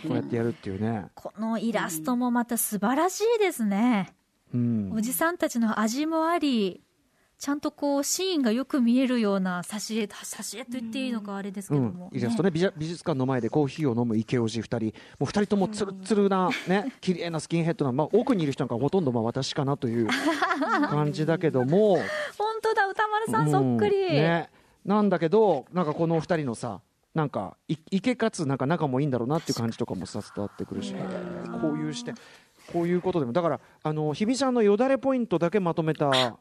[0.03, 1.07] こうやってやるっていうね。
[1.13, 4.13] このイラストもまた素晴らしいですね。
[4.53, 6.81] うんおじさんたちの味もあり、
[7.41, 11.91] ちゃんとこうシーンがよく見えるような挿絵、挿絵と言っていいのかあれですけうん。
[11.91, 14.77] ども。、イラストね美術美術館の前でコーヒーを飲む池おじ2人。
[14.79, 20.07] もう2人ともつるつるなね綺麗なスキンヘッドな、まあ、奥にいる人なんかほとんどまあ私かなという
[20.87, 21.95] 感じだけども。
[21.95, 22.03] 本
[22.61, 23.97] 当だ、歌丸さんそっくり。
[24.05, 24.49] うんね、
[24.85, 26.79] なんだけどなんかこの2人のさ
[27.15, 30.93] なんかい池かつなんか仲もいいんだろうなっていう感じとかもさ伝わってくるし、
[31.59, 32.13] こういうして
[32.71, 33.33] こういうことでも。
[33.33, 36.37] だからあの日比さんのよだれポイントだけまとめた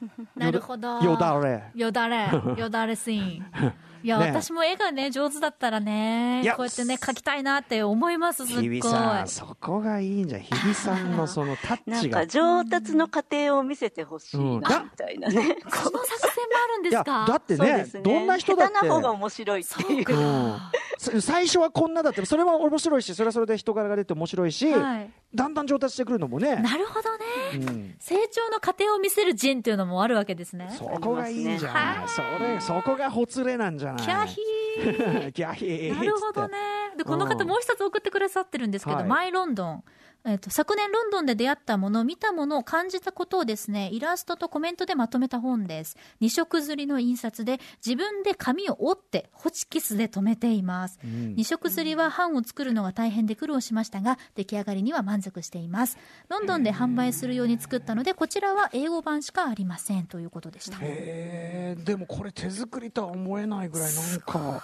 [0.36, 0.98] なるほど。
[1.00, 2.28] よだれよだれ。
[2.56, 3.44] よだれシーン。
[4.02, 8.80] いや、ね私も絵がね、上手だったらねこうやってね、描きたいなって思います、すっごい。
[8.80, 15.34] さんそこがいいんじゃん日比さんのそのタッチがなんか上達の過程を見せてほしいうんな、みたいなね。
[15.68, 17.26] その作戦もあるんですか？
[17.28, 18.02] だってねそうですね。
[18.02, 20.16] どんな人だって下手な方が面白いっていう。
[20.16, 20.56] うん
[20.98, 27.24] さ最初はこんなだってそれは面白いしそれはそれで人柄が出て面白いし、はいだんだん上達してくるのもね、なるほどね。
[27.54, 30.74] うん、成長の過程を見せるジンっていうのもあるわけですね。
[30.76, 34.04] そこがいいんじゃはないい、それそこがほつれなんじゃない？
[34.04, 35.32] キャヒー。
[35.32, 36.56] キャヒーなるほどね。
[36.96, 39.84] で、この方もう一つ送ってくださってるんですけど、はいマイロンドン。
[40.24, 45.96] えっと、昨年ロンドンで出会ったもの、見たもの、感じたことをですね、イラストとコメントでまとめた本です。
[46.20, 50.98] 二色刷りの印刷で、自分で紙を折って、ホチキスで留めています。
[51.02, 55.96] 二色刷りは版を作るのが大変で苦労しましたが、出来上がりには満足しています。
[56.28, 60.06] ロンドンで販売するように作ったので、こちらは英語版しかありません。
[60.06, 60.78] ということでした。
[60.78, 64.62] でもこれ手作りとは思えないぐらいなんか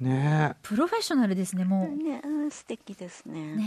[0.00, 1.96] ねプロフェッショナルですね、もう。
[1.96, 3.56] ね、うん素敵ですね。
[3.56, 3.64] ね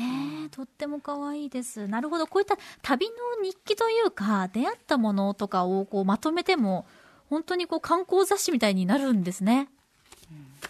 [0.47, 1.87] え、とっても可愛いです。
[1.87, 2.27] なるほど。
[2.27, 3.13] こういった旅の
[3.43, 6.85] 日記というか、出会ったものとかをこうまとめても、
[7.29, 9.69] 本当にこう観光雑誌みたいになるんですね。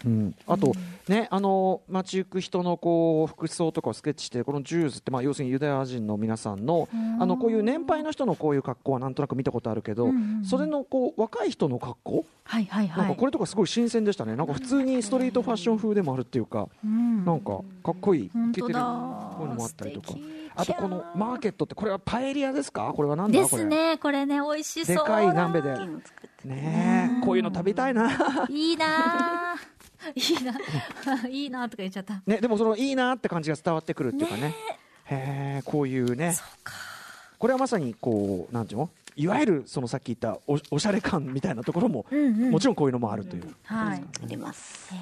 [0.06, 0.74] うん、あと、
[1.08, 6.90] ね、あの街行く人のこう服装とかをスケッチしてこのジューズって、まあ、要するにユダヤ人の皆さんの
[7.20, 10.46] あのこういう年配の人のこういう格好はなんとなく見たことあるけど、うんうんうん。
[10.46, 13.06] それのこう若い人の格好、はいはいはい。
[13.06, 14.36] なんかこれとかすごい新鮮でしたね。
[14.36, 17.24] なんか普通にストリートファッション風でもあるっていうか、うん。
[17.24, 19.38] なんかかっこいい本当イケてるこだ。
[19.40, 20.10] ういうのもあったりとか。
[20.56, 22.92] あとこのマーケットってこれはパエリアですか？
[22.96, 23.40] これは何だ？
[23.40, 23.98] でこれすね。
[24.00, 24.26] これ。
[24.26, 24.96] ね、美味しそう。
[24.96, 25.04] だ。
[25.04, 25.78] でかい鍋で。
[26.44, 27.26] ねえ。
[27.26, 28.10] こういうの食べたいな。
[28.50, 29.77] いいなぁ。
[30.16, 30.54] いいな。
[30.54, 31.30] ぁ。
[31.30, 32.22] いいなぁとか言っちゃった。
[32.26, 34.56] ね、でもそのいいなって感じが伝わってくるっていうかね。
[35.06, 36.36] へえこういうね。
[37.38, 38.90] これはまさにこうなんていうの？
[39.16, 42.52] いわゆるそのさっき言ったおおしゃれ感みたいなところも、うんうん。
[42.52, 44.04] もちろんこういうのもあるという、はい。
[44.24, 44.94] あります。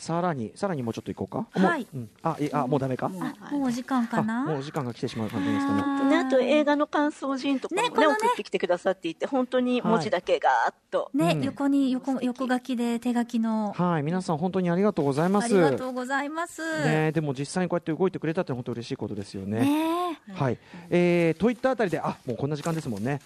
[0.00, 1.46] さらにさらにもうちょっといこうか？
[1.52, 1.80] はい。
[1.82, 6.10] もう,、うん、あいあもうダメか、もうお時間かあなもうお時間が来てしまう感じですかね。
[6.10, 8.16] ね、あと映画の感想人とかもねねこのね。
[8.18, 11.42] 送ってきてくださっていて本当に文字だけガーッと、ね、うん。
[11.44, 13.72] 横に横、横書きで手書きの。
[13.72, 16.62] はい皆さん本当にありがとうございまあすりがとうございます。
[16.84, 20.16] ね、でも実際にこうやって動いてくれたって本当嬉しいことですよね。
[20.32, 23.20] はい、えーといったあたりで、あもうこんな時間ですもんね。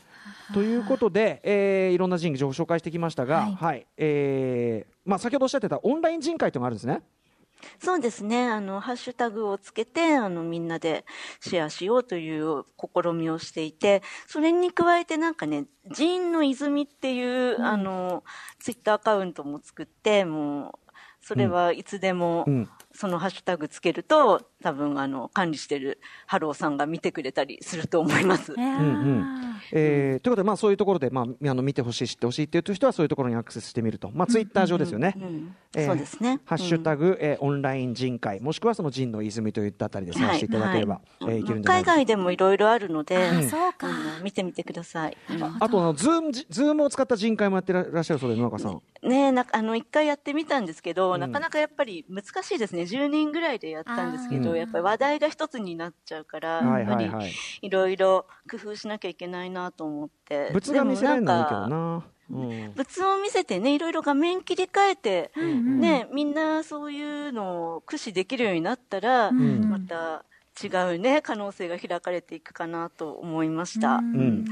[0.52, 7.02] ということで、えーいろんな人情報紹介してきましたが、ははいい、えーまあ先ほどおっしゃってたオンライン人会というのがあるんですね。
[7.78, 8.48] そうですね。
[8.48, 11.04] あのハッシュタグをつけてあのみんなで
[11.40, 18.24] シェアしようという試みをしていてそれに加えてなんかね「zine の泉」っていう、あの
[18.58, 20.92] ツイッターアカウントも作ってもう
[21.22, 22.68] それはいつでもうん。
[22.96, 28.54] そのハッシュタグつけると、多分あの管理してるハローさんが見てくれたりすると思います。
[28.56, 28.78] いやー。
[28.78, 35.16] うんえーということで、まあ、そういうところで、まあ、あの見てほしい、知ってほしいっていう人は、そういうところにアクセスしてみると、まあ、ツイッター上ですよね。
[35.74, 36.40] そうですね。
[36.44, 41.24] ハッシュタグ、えーオンライン人会、もしくはその人の泉といったあたりで探していただければ、はい。
[41.24, 41.44] はいえーい。
[41.44, 43.70] けるんじゃない海か外でもいろいろあるので、あそう
[44.22, 45.16] 見てみてください。
[45.30, 45.42] うん。
[45.42, 48.80] あとあのズームじ、ズームを使った人会もやってらっしゃるそうで、野中さん。
[49.02, 57.22] ねえなあの一回やってみたんですけど、なかなかやっぱり難しいですね、10人ぐらいでやったんですけど、やっぱり話題が一つになっちゃうから、はいやっぱりは
[57.62, 62.14] いろいろ工夫しなきゃいけないなと思って、物が見せられるのはいいけどでもんかな。
[62.30, 62.72] うん。
[62.74, 69.68] 物を見せてね、いろいろ画面切り替えて、うんうんね、みんなそういうのを駆使できるようになったら、うん。
[69.68, 70.24] また
[70.62, 73.98] 違うね、可能性が開かれていくかなと思いました。
[73.98, 74.44] ん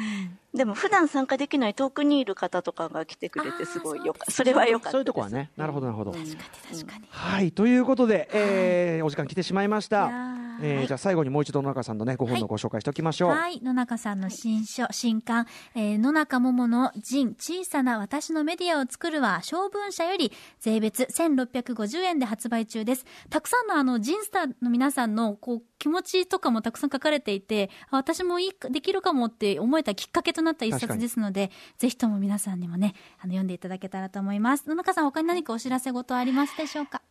[0.54, 4.92] でも普段参加できない遠くにいる方とかが来てくれてすごいよかそれはよかったです。
[4.92, 6.12] そういうとこはね、なるほど、なるほど。
[6.12, 7.06] うん確かに。
[7.08, 10.06] はい、ということで、えーお時間来てしまいました。
[10.06, 13.30] ーえーじゃあ最後にもう一度野中さんのね、ご本のご紹介しておきましょう。
[13.30, 13.60] はい。
[13.62, 23.06] 野中さんの新書、新刊、えー野中桃の人、小さな私のメディアを作るは、小文社より税別1650円で発売中です。
[23.30, 34.68] たくさんのあの、ジンスターの皆さんの、こう、気持ちとかもたくさん書かれていて、あ私もいいか、できるかもって思えたきっかけとなった一冊ですので、ぜひとも皆さんにもね、あの、読んでいただけたらと思います。
[34.68, 37.02] 野中さん、他に何かお知らせ事ありますでしょうか？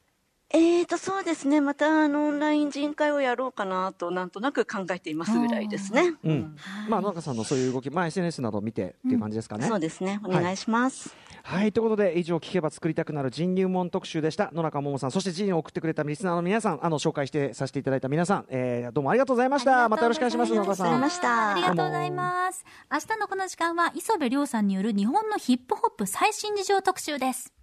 [0.53, 1.61] えーと、そうですね。
[1.61, 6.13] また、あの、オンライン人会をやろうかなと、なんとなく考えていますぐらいですね。
[6.25, 6.57] うん。
[6.89, 9.65] まあ、野中さんのそういう動き、まあ、SNS などを見てっていう感じですかね。
[9.65, 10.19] そうですね。
[10.25, 11.07] お願いします。
[11.07, 14.51] はい、ということで、以上、聞けば作りたくなる人入門特集でした。
[14.53, 19.89] 野中桃さん、そして人を送ってくれたリスナーの皆さん、あの、紹介してさせていただいた皆さん、えーどうもありがとうございました。
[19.89, 21.09] またよろしくお願いします、野中さんありがとうございま。
[21.09, 22.65] したありがとうございます。
[22.91, 27.53] 明日のこの時間は、磯部亮さんによる日本のヒップホップ最新事情特集です。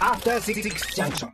[0.00, 1.30] After Junction.